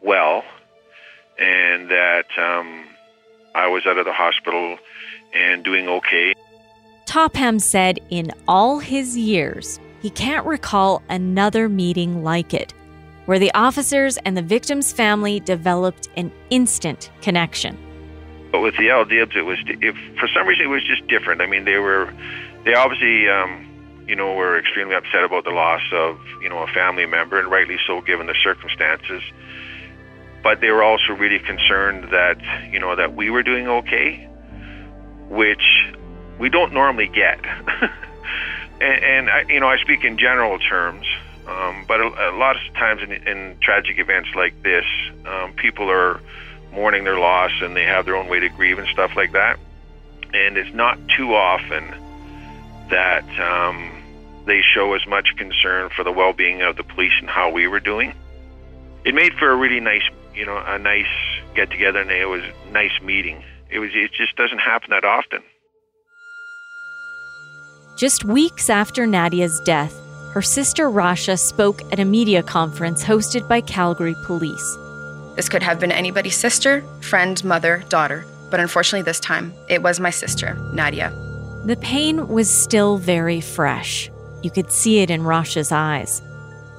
well 0.00 0.42
and 1.38 1.90
that 1.90 2.26
um, 2.38 2.86
I 3.54 3.68
was 3.68 3.86
out 3.86 3.98
of 3.98 4.04
the 4.04 4.12
hospital 4.12 4.78
and 5.34 5.64
doing 5.64 5.88
okay. 5.88 6.34
Topham 7.06 7.58
said 7.58 7.98
in 8.10 8.30
all 8.46 8.78
his 8.78 9.16
years, 9.16 9.80
he 10.00 10.10
can't 10.10 10.46
recall 10.46 11.02
another 11.08 11.68
meeting 11.68 12.22
like 12.22 12.54
it, 12.54 12.72
where 13.26 13.38
the 13.38 13.52
officers 13.54 14.16
and 14.18 14.36
the 14.36 14.42
victim's 14.42 14.92
family 14.92 15.40
developed 15.40 16.08
an 16.16 16.32
instant 16.50 17.10
connection. 17.22 17.78
But 18.50 18.60
with 18.60 18.76
the 18.76 18.88
Eldibs, 18.88 19.36
it 19.36 19.42
was 19.42 19.58
if 19.66 19.96
for 20.18 20.28
some 20.28 20.46
reason 20.46 20.66
it 20.66 20.68
was 20.68 20.82
just 20.84 21.06
different. 21.06 21.40
I 21.40 21.46
mean, 21.46 21.64
they 21.64 21.76
were 21.76 22.12
they 22.64 22.74
obviously 22.74 23.28
um, 23.28 24.04
you 24.08 24.16
know 24.16 24.34
were 24.34 24.58
extremely 24.58 24.94
upset 24.94 25.22
about 25.22 25.44
the 25.44 25.50
loss 25.50 25.82
of 25.92 26.18
you 26.42 26.48
know 26.48 26.62
a 26.62 26.66
family 26.68 27.06
member, 27.06 27.38
and 27.38 27.50
rightly 27.50 27.76
so 27.86 28.00
given 28.00 28.26
the 28.26 28.34
circumstances. 28.42 29.22
But 30.42 30.60
they 30.60 30.70
were 30.70 30.82
also 30.82 31.12
really 31.12 31.38
concerned 31.38 32.10
that 32.10 32.38
you 32.72 32.80
know 32.80 32.96
that 32.96 33.14
we 33.14 33.30
were 33.30 33.44
doing 33.44 33.68
okay, 33.68 34.28
which 35.28 35.62
we 36.40 36.48
don't 36.48 36.72
normally 36.72 37.06
get. 37.06 37.38
and, 38.80 39.04
and 39.04 39.30
I, 39.30 39.44
you 39.48 39.60
know, 39.60 39.68
I 39.68 39.78
speak 39.78 40.02
in 40.02 40.18
general 40.18 40.58
terms, 40.58 41.06
um, 41.50 41.84
but 41.86 42.00
a, 42.00 42.30
a 42.30 42.32
lot 42.36 42.56
of 42.56 42.74
times 42.74 43.02
in, 43.02 43.12
in 43.12 43.56
tragic 43.60 43.98
events 43.98 44.30
like 44.34 44.54
this, 44.62 44.84
um, 45.26 45.52
people 45.54 45.90
are 45.90 46.20
mourning 46.72 47.04
their 47.04 47.18
loss 47.18 47.50
and 47.60 47.74
they 47.76 47.84
have 47.84 48.04
their 48.04 48.16
own 48.16 48.28
way 48.28 48.38
to 48.40 48.48
grieve 48.48 48.78
and 48.78 48.88
stuff 48.88 49.10
like 49.16 49.32
that. 49.32 49.58
And 50.32 50.56
it's 50.56 50.72
not 50.74 50.96
too 51.16 51.34
often 51.34 51.84
that 52.90 53.24
um, 53.40 53.90
they 54.46 54.62
show 54.62 54.94
as 54.94 55.06
much 55.08 55.34
concern 55.36 55.90
for 55.90 56.04
the 56.04 56.12
well-being 56.12 56.62
of 56.62 56.76
the 56.76 56.84
police 56.84 57.12
and 57.20 57.28
how 57.28 57.50
we 57.50 57.66
were 57.66 57.80
doing. 57.80 58.14
It 59.04 59.14
made 59.14 59.32
for 59.34 59.50
a 59.50 59.56
really 59.56 59.80
nice, 59.80 60.02
you 60.34 60.46
know, 60.46 60.56
a 60.56 60.78
nice 60.78 61.06
get-together, 61.54 62.00
and 62.00 62.10
it 62.10 62.26
was 62.26 62.42
a 62.42 62.70
nice 62.70 63.00
meeting. 63.02 63.42
It 63.70 63.78
was. 63.78 63.90
It 63.94 64.12
just 64.12 64.36
doesn't 64.36 64.58
happen 64.58 64.90
that 64.90 65.04
often. 65.04 65.42
Just 67.96 68.24
weeks 68.24 68.70
after 68.70 69.06
Nadia's 69.06 69.60
death, 69.64 69.94
her 70.32 70.42
sister 70.42 70.88
Rasha 70.88 71.38
spoke 71.38 71.82
at 71.92 71.98
a 71.98 72.04
media 72.04 72.42
conference 72.42 73.02
hosted 73.02 73.48
by 73.48 73.60
Calgary 73.60 74.14
Police. 74.24 74.78
This 75.34 75.48
could 75.48 75.62
have 75.62 75.80
been 75.80 75.90
anybody's 75.90 76.36
sister, 76.36 76.84
friend, 77.00 77.42
mother, 77.44 77.82
daughter, 77.88 78.24
but 78.50 78.60
unfortunately 78.60 79.02
this 79.02 79.20
time, 79.20 79.52
it 79.68 79.82
was 79.82 79.98
my 79.98 80.10
sister, 80.10 80.54
Nadia. 80.72 81.10
The 81.64 81.76
pain 81.76 82.28
was 82.28 82.48
still 82.48 82.96
very 82.96 83.40
fresh. 83.40 84.10
You 84.42 84.50
could 84.50 84.70
see 84.70 85.00
it 85.00 85.10
in 85.10 85.22
Rasha's 85.22 85.72
eyes. 85.72 86.22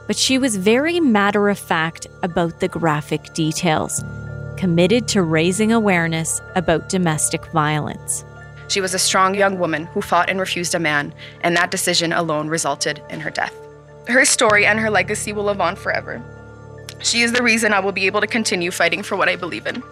But 0.08 0.16
she 0.16 0.38
was 0.38 0.56
very 0.56 1.00
matter 1.00 1.50
of 1.50 1.60
fact 1.60 2.08
about 2.24 2.60
the 2.60 2.68
graphic 2.68 3.34
details, 3.34 4.04
committed 4.58 5.08
to 5.10 5.24
raising 5.24 5.72
awareness 5.72 6.42
about 6.56 6.90
domestic 6.90 7.46
violence. 7.48 8.24
She 8.72 8.80
was 8.80 8.94
a 8.94 9.00
strong 9.00 9.36
young 9.36 9.60
woman 9.60 9.86
who 9.88 10.02
fought 10.02 10.30
and 10.30 10.40
refused 10.40 10.74
a 10.76 10.80
man, 10.80 11.14
and 11.42 11.58
that 11.58 11.72
decision 11.72 12.14
alone 12.14 12.48
resulted 12.48 13.04
in 13.10 13.20
her 13.20 13.30
death. 13.30 13.54
Her 14.08 14.24
story 14.24 14.66
and 14.66 14.80
her 14.80 14.90
legacy 14.90 15.34
will 15.34 15.44
live 15.44 15.60
on 15.60 15.76
forever. 15.76 16.24
She 17.00 17.22
is 17.22 17.34
the 17.34 17.44
reason 17.44 17.74
I 17.74 17.82
will 17.82 17.92
be 17.92 18.06
able 18.06 18.22
to 18.22 18.28
continue 18.28 18.72
fighting 18.72 19.04
for 19.04 19.18
what 19.18 19.28
I 19.28 19.36
believe 19.36 19.68
in. 19.68 19.84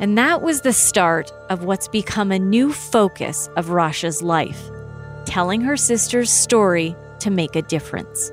And 0.00 0.16
that 0.16 0.40
was 0.40 0.62
the 0.62 0.72
start 0.72 1.30
of 1.50 1.64
what's 1.64 1.86
become 1.86 2.32
a 2.32 2.38
new 2.38 2.72
focus 2.72 3.50
of 3.56 3.68
Rasha's 3.68 4.22
life 4.22 4.70
telling 5.26 5.60
her 5.60 5.76
sister's 5.76 6.30
story 6.30 6.96
to 7.20 7.30
make 7.30 7.56
a 7.56 7.62
difference. 7.62 8.32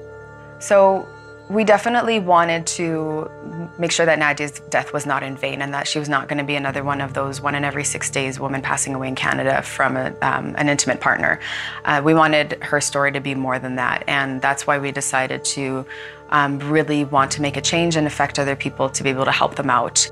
So 0.59 1.05
we 1.51 1.65
definitely 1.65 2.17
wanted 2.19 2.65
to 2.65 3.29
make 3.77 3.91
sure 3.91 4.05
that 4.05 4.17
Nadia's 4.17 4.61
death 4.69 4.93
was 4.93 5.05
not 5.05 5.21
in 5.21 5.35
vain 5.35 5.61
and 5.61 5.73
that 5.73 5.85
she 5.85 5.99
was 5.99 6.07
not 6.07 6.29
going 6.29 6.37
to 6.37 6.45
be 6.45 6.55
another 6.55 6.81
one 6.81 7.01
of 7.01 7.13
those 7.13 7.41
one 7.41 7.55
in 7.55 7.65
every 7.65 7.83
six 7.83 8.09
days 8.09 8.39
women 8.39 8.61
passing 8.61 8.95
away 8.95 9.09
in 9.09 9.15
Canada 9.15 9.61
from 9.61 9.97
a, 9.97 10.13
um, 10.21 10.55
an 10.57 10.69
intimate 10.69 11.01
partner. 11.01 11.41
Uh, 11.83 12.01
we 12.03 12.13
wanted 12.13 12.53
her 12.63 12.79
story 12.79 13.11
to 13.11 13.19
be 13.19 13.35
more 13.35 13.59
than 13.59 13.75
that, 13.75 14.03
and 14.07 14.41
that's 14.41 14.65
why 14.65 14.79
we 14.79 14.91
decided 14.91 15.43
to 15.43 15.85
um, 16.29 16.57
really 16.59 17.03
want 17.03 17.31
to 17.31 17.41
make 17.41 17.57
a 17.57 17.61
change 17.61 17.97
and 17.97 18.07
affect 18.07 18.39
other 18.39 18.55
people 18.55 18.89
to 18.89 19.03
be 19.03 19.09
able 19.09 19.25
to 19.25 19.31
help 19.31 19.55
them 19.55 19.69
out. 19.69 20.09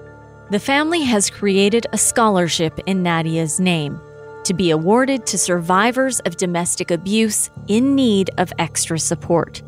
The 0.50 0.60
family 0.60 1.04
has 1.04 1.30
created 1.30 1.88
a 1.94 1.98
scholarship 1.98 2.80
in 2.86 3.02
Nadia's 3.02 3.62
name 3.62 4.02
to 4.44 4.54
be 4.54 4.72
awarded 4.72 5.26
to 5.28 5.38
survivors 5.38 6.20
of 6.22 6.36
domestic 6.36 6.92
abuse 6.92 7.50
in 7.68 7.96
need 7.96 8.30
of 8.38 8.52
extra 8.58 9.00
support. 9.00 9.62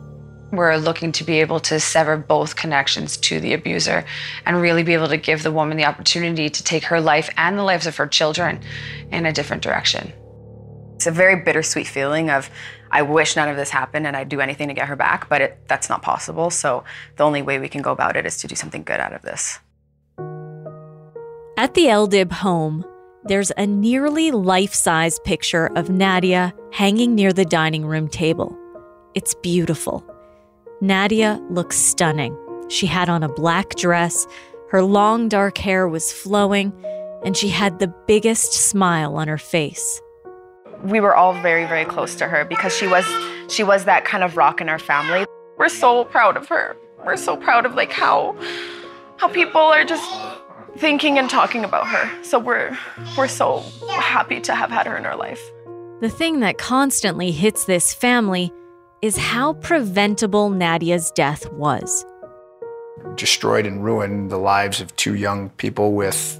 We're 0.51 0.75
looking 0.75 1.13
to 1.13 1.23
be 1.23 1.39
able 1.39 1.61
to 1.61 1.79
sever 1.79 2.17
both 2.17 2.57
connections 2.57 3.15
to 3.17 3.39
the 3.39 3.53
abuser 3.53 4.03
and 4.45 4.61
really 4.61 4.83
be 4.83 4.93
able 4.93 5.07
to 5.07 5.17
give 5.17 5.43
the 5.43 5.51
woman 5.51 5.77
the 5.77 5.85
opportunity 5.85 6.49
to 6.49 6.63
take 6.63 6.83
her 6.85 6.99
life 6.99 7.29
and 7.37 7.57
the 7.57 7.63
lives 7.63 7.87
of 7.87 7.95
her 7.95 8.07
children 8.07 8.59
in 9.11 9.25
a 9.25 9.31
different 9.31 9.63
direction. 9.63 10.11
It's 10.95 11.07
a 11.07 11.11
very 11.11 11.37
bittersweet 11.37 11.87
feeling 11.87 12.29
of 12.29 12.49
I 12.91 13.01
wish 13.03 13.37
none 13.37 13.47
of 13.47 13.55
this 13.55 13.69
happened 13.69 14.05
and 14.05 14.17
I'd 14.17 14.27
do 14.27 14.41
anything 14.41 14.67
to 14.67 14.73
get 14.73 14.89
her 14.89 14.97
back, 14.97 15.29
but 15.29 15.41
it, 15.41 15.57
that's 15.67 15.87
not 15.87 16.01
possible. 16.01 16.49
So 16.49 16.83
the 17.15 17.23
only 17.23 17.41
way 17.41 17.57
we 17.57 17.69
can 17.69 17.81
go 17.81 17.93
about 17.93 18.17
it 18.17 18.25
is 18.25 18.37
to 18.37 18.47
do 18.47 18.55
something 18.55 18.83
good 18.83 18.99
out 18.99 19.13
of 19.13 19.21
this. 19.21 19.59
At 21.57 21.75
the 21.75 21.85
Eldib 21.85 22.31
home, 22.31 22.83
there's 23.23 23.51
a 23.55 23.65
nearly 23.65 24.31
life 24.31 24.73
size 24.73 25.17
picture 25.19 25.71
of 25.75 25.89
Nadia 25.89 26.53
hanging 26.73 27.15
near 27.15 27.31
the 27.31 27.45
dining 27.45 27.85
room 27.85 28.09
table. 28.09 28.57
It's 29.13 29.33
beautiful. 29.35 30.10
Nadia 30.81 31.39
looks 31.51 31.77
stunning. 31.77 32.35
She 32.67 32.87
had 32.87 33.07
on 33.07 33.21
a 33.21 33.29
black 33.29 33.75
dress, 33.75 34.25
her 34.69 34.81
long 34.81 35.29
dark 35.29 35.59
hair 35.59 35.87
was 35.87 36.11
flowing, 36.11 36.73
and 37.23 37.37
she 37.37 37.49
had 37.49 37.77
the 37.77 37.93
biggest 38.07 38.53
smile 38.53 39.15
on 39.15 39.27
her 39.27 39.37
face. 39.37 40.01
We 40.83 40.99
were 40.99 41.15
all 41.15 41.33
very, 41.33 41.65
very 41.65 41.85
close 41.85 42.15
to 42.15 42.27
her 42.27 42.45
because 42.45 42.75
she 42.75 42.87
was 42.87 43.05
she 43.47 43.63
was 43.63 43.85
that 43.85 44.05
kind 44.05 44.23
of 44.23 44.37
rock 44.37 44.59
in 44.59 44.69
our 44.69 44.79
family. 44.79 45.27
We're 45.59 45.69
so 45.69 46.05
proud 46.05 46.35
of 46.35 46.47
her. 46.49 46.75
We're 47.05 47.15
so 47.17 47.37
proud 47.37 47.67
of 47.67 47.75
like 47.75 47.91
how 47.91 48.35
how 49.17 49.27
people 49.27 49.61
are 49.61 49.85
just 49.85 50.09
thinking 50.77 51.19
and 51.19 51.29
talking 51.29 51.63
about 51.63 51.85
her. 51.85 52.23
So 52.23 52.39
we're 52.39 52.75
we're 53.15 53.27
so 53.27 53.59
happy 53.87 54.41
to 54.41 54.55
have 54.55 54.71
had 54.71 54.87
her 54.87 54.97
in 54.97 55.05
our 55.05 55.15
life. 55.15 55.51
The 55.99 56.09
thing 56.09 56.39
that 56.39 56.57
constantly 56.57 57.31
hits 57.31 57.65
this 57.65 57.93
family 57.93 58.51
is 59.01 59.17
how 59.17 59.53
preventable 59.53 60.49
Nadia's 60.49 61.11
death 61.11 61.51
was. 61.53 62.05
Destroyed 63.15 63.65
and 63.65 63.83
ruined 63.83 64.29
the 64.29 64.37
lives 64.37 64.79
of 64.79 64.95
two 64.95 65.15
young 65.15 65.49
people 65.51 65.93
with, 65.93 66.39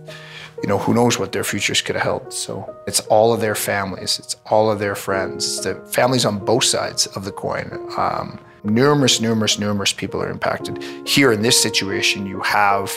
you 0.61 0.69
know, 0.69 0.77
who 0.77 0.93
knows 0.93 1.17
what 1.17 1.31
their 1.31 1.43
futures 1.43 1.81
could 1.81 1.95
have 1.95 2.03
held. 2.03 2.31
So 2.31 2.75
it's 2.85 2.99
all 3.01 3.33
of 3.33 3.41
their 3.41 3.55
families, 3.55 4.19
it's 4.19 4.35
all 4.51 4.71
of 4.71 4.79
their 4.79 4.95
friends, 4.95 5.61
the 5.63 5.75
families 5.87 6.23
on 6.23 6.45
both 6.45 6.63
sides 6.63 7.07
of 7.07 7.25
the 7.25 7.31
coin. 7.31 7.71
Um, 7.97 8.39
numerous, 8.63 9.19
numerous, 9.19 9.57
numerous 9.57 9.91
people 9.91 10.21
are 10.21 10.29
impacted. 10.29 10.83
Here 11.07 11.31
in 11.31 11.41
this 11.41 11.61
situation, 11.61 12.27
you 12.27 12.41
have 12.41 12.91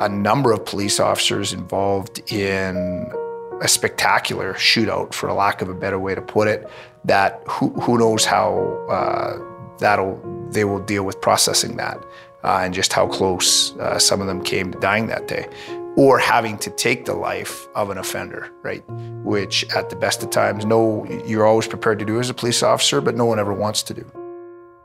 a 0.00 0.08
number 0.08 0.52
of 0.52 0.64
police 0.64 1.00
officers 1.00 1.52
involved 1.52 2.22
in 2.32 3.10
a 3.60 3.68
spectacular 3.68 4.54
shootout, 4.54 5.12
for 5.12 5.32
lack 5.32 5.62
of 5.62 5.68
a 5.68 5.74
better 5.74 5.98
way 5.98 6.14
to 6.14 6.22
put 6.22 6.48
it. 6.48 6.68
That 7.04 7.42
who 7.48 7.70
who 7.80 7.98
knows 7.98 8.24
how 8.24 8.58
uh, 8.90 9.38
that'll 9.78 10.20
they 10.50 10.64
will 10.64 10.80
deal 10.80 11.04
with 11.04 11.20
processing 11.20 11.76
that, 11.76 11.98
uh, 12.44 12.60
and 12.62 12.74
just 12.74 12.92
how 12.92 13.06
close 13.06 13.76
uh, 13.76 13.98
some 13.98 14.20
of 14.20 14.26
them 14.26 14.42
came 14.42 14.72
to 14.72 14.78
dying 14.78 15.06
that 15.06 15.28
day, 15.28 15.48
or 15.96 16.18
having 16.18 16.58
to 16.58 16.70
take 16.70 17.04
the 17.04 17.14
life 17.14 17.68
of 17.74 17.90
an 17.90 17.98
offender, 17.98 18.50
right? 18.62 18.82
Which 19.24 19.64
at 19.74 19.90
the 19.90 19.96
best 19.96 20.22
of 20.22 20.30
times, 20.30 20.64
no, 20.64 21.06
you're 21.26 21.46
always 21.46 21.66
prepared 21.66 21.98
to 22.00 22.04
do 22.04 22.20
as 22.20 22.28
a 22.28 22.34
police 22.34 22.62
officer, 22.62 23.00
but 23.00 23.16
no 23.16 23.24
one 23.24 23.38
ever 23.38 23.54
wants 23.54 23.82
to 23.84 23.94
do. 23.94 24.10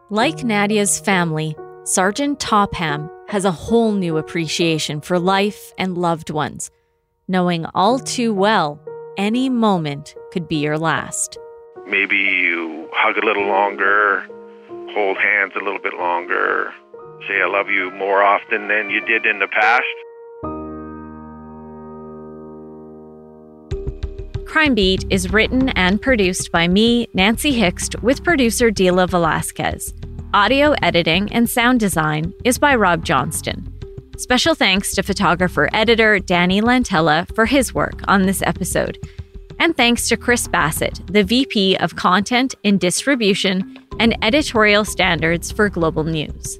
Like 0.09 0.43
Nadia's 0.43 0.99
family, 0.99 1.57
Sergeant 1.83 2.39
Topham 2.39 3.09
has 3.27 3.43
a 3.43 3.51
whole 3.51 3.91
new 3.91 4.17
appreciation 4.17 5.01
for 5.01 5.17
life 5.17 5.73
and 5.77 5.97
loved 5.97 6.29
ones 6.29 6.69
knowing 7.27 7.65
all 7.73 7.99
too 7.99 8.33
well 8.33 8.79
any 9.17 9.49
moment 9.49 10.15
could 10.31 10.47
be 10.47 10.57
your 10.57 10.77
last. 10.77 11.37
Maybe 11.87 12.17
you 12.17 12.89
hug 12.93 13.17
a 13.17 13.25
little 13.25 13.47
longer, 13.47 14.25
hold 14.93 15.17
hands 15.17 15.53
a 15.55 15.63
little 15.63 15.79
bit 15.79 15.93
longer, 15.93 16.71
say 17.27 17.41
I 17.41 17.47
love 17.47 17.69
you 17.69 17.91
more 17.91 18.21
often 18.23 18.67
than 18.67 18.89
you 18.89 19.01
did 19.05 19.25
in 19.25 19.39
the 19.39 19.47
past. 19.47 19.83
Crime 24.47 24.73
Beat 24.73 25.05
is 25.09 25.33
written 25.33 25.69
and 25.69 26.01
produced 26.01 26.51
by 26.51 26.67
me, 26.67 27.07
Nancy 27.13 27.51
Hixt, 27.51 28.01
with 28.01 28.23
producer 28.23 28.71
Dila 28.71 29.09
Velasquez. 29.09 29.93
Audio 30.33 30.73
editing 30.81 31.31
and 31.33 31.49
sound 31.49 31.79
design 31.79 32.33
is 32.45 32.57
by 32.57 32.75
Rob 32.75 33.03
Johnston. 33.03 33.74
Special 34.17 34.55
thanks 34.55 34.95
to 34.95 35.03
photographer 35.03 35.69
editor 35.73 36.19
Danny 36.19 36.61
Lantella 36.61 37.27
for 37.35 37.45
his 37.45 37.73
work 37.73 38.01
on 38.07 38.23
this 38.23 38.41
episode. 38.41 38.97
And 39.59 39.75
thanks 39.75 40.07
to 40.07 40.17
Chris 40.17 40.47
Bassett, 40.47 41.01
the 41.07 41.23
VP 41.23 41.77
of 41.77 41.95
Content 41.95 42.55
and 42.63 42.79
Distribution 42.79 43.77
and 43.99 44.17
Editorial 44.23 44.85
Standards 44.85 45.51
for 45.51 45.69
Global 45.69 46.05
News. 46.05 46.59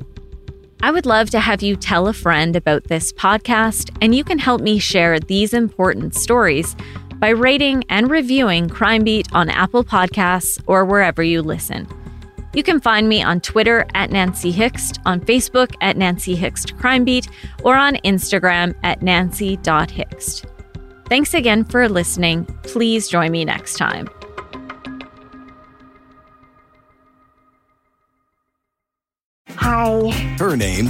I 0.81 0.91
would 0.91 1.05
love 1.05 1.29
to 1.31 1.39
have 1.39 1.63
you 1.63 1.75
tell 1.75 2.07
a 2.07 2.13
friend 2.13 2.55
about 2.55 2.83
this 2.85 3.11
podcast, 3.13 3.95
and 4.01 4.13
you 4.13 4.23
can 4.23 4.37
help 4.37 4.61
me 4.61 4.77
share 4.77 5.19
these 5.19 5.53
important 5.53 6.13
stories 6.13 6.75
by 7.15 7.29
rating 7.29 7.85
and 7.89 8.11
reviewing 8.11 8.69
Crime 8.69 9.03
Beat 9.03 9.27
on 9.33 9.49
Apple 9.49 9.83
Podcasts 9.83 10.61
or 10.67 10.85
wherever 10.85 11.23
you 11.23 11.41
listen. 11.41 11.87
You 12.55 12.63
can 12.63 12.79
find 12.79 13.09
me 13.09 13.21
on 13.21 13.41
Twitter 13.41 13.85
at 13.93 14.11
Nancy 14.11 14.51
Hixt, 14.51 14.99
on 15.05 15.19
Facebook 15.19 15.75
at 15.81 15.97
Nancy 15.97 16.35
Hixt 16.35 16.77
Crime 16.77 17.03
Beat, 17.03 17.27
or 17.63 17.75
on 17.75 17.95
Instagram 17.97 18.73
at 18.81 19.01
nancy.hixt. 19.01 20.45
Thanks 21.09 21.33
again 21.33 21.65
for 21.65 21.87
listening. 21.89 22.45
Please 22.63 23.09
join 23.09 23.31
me 23.31 23.43
next 23.43 23.75
time. 23.75 24.07
Hi. 29.49 30.09
Her 30.39 30.55
name 30.55 30.89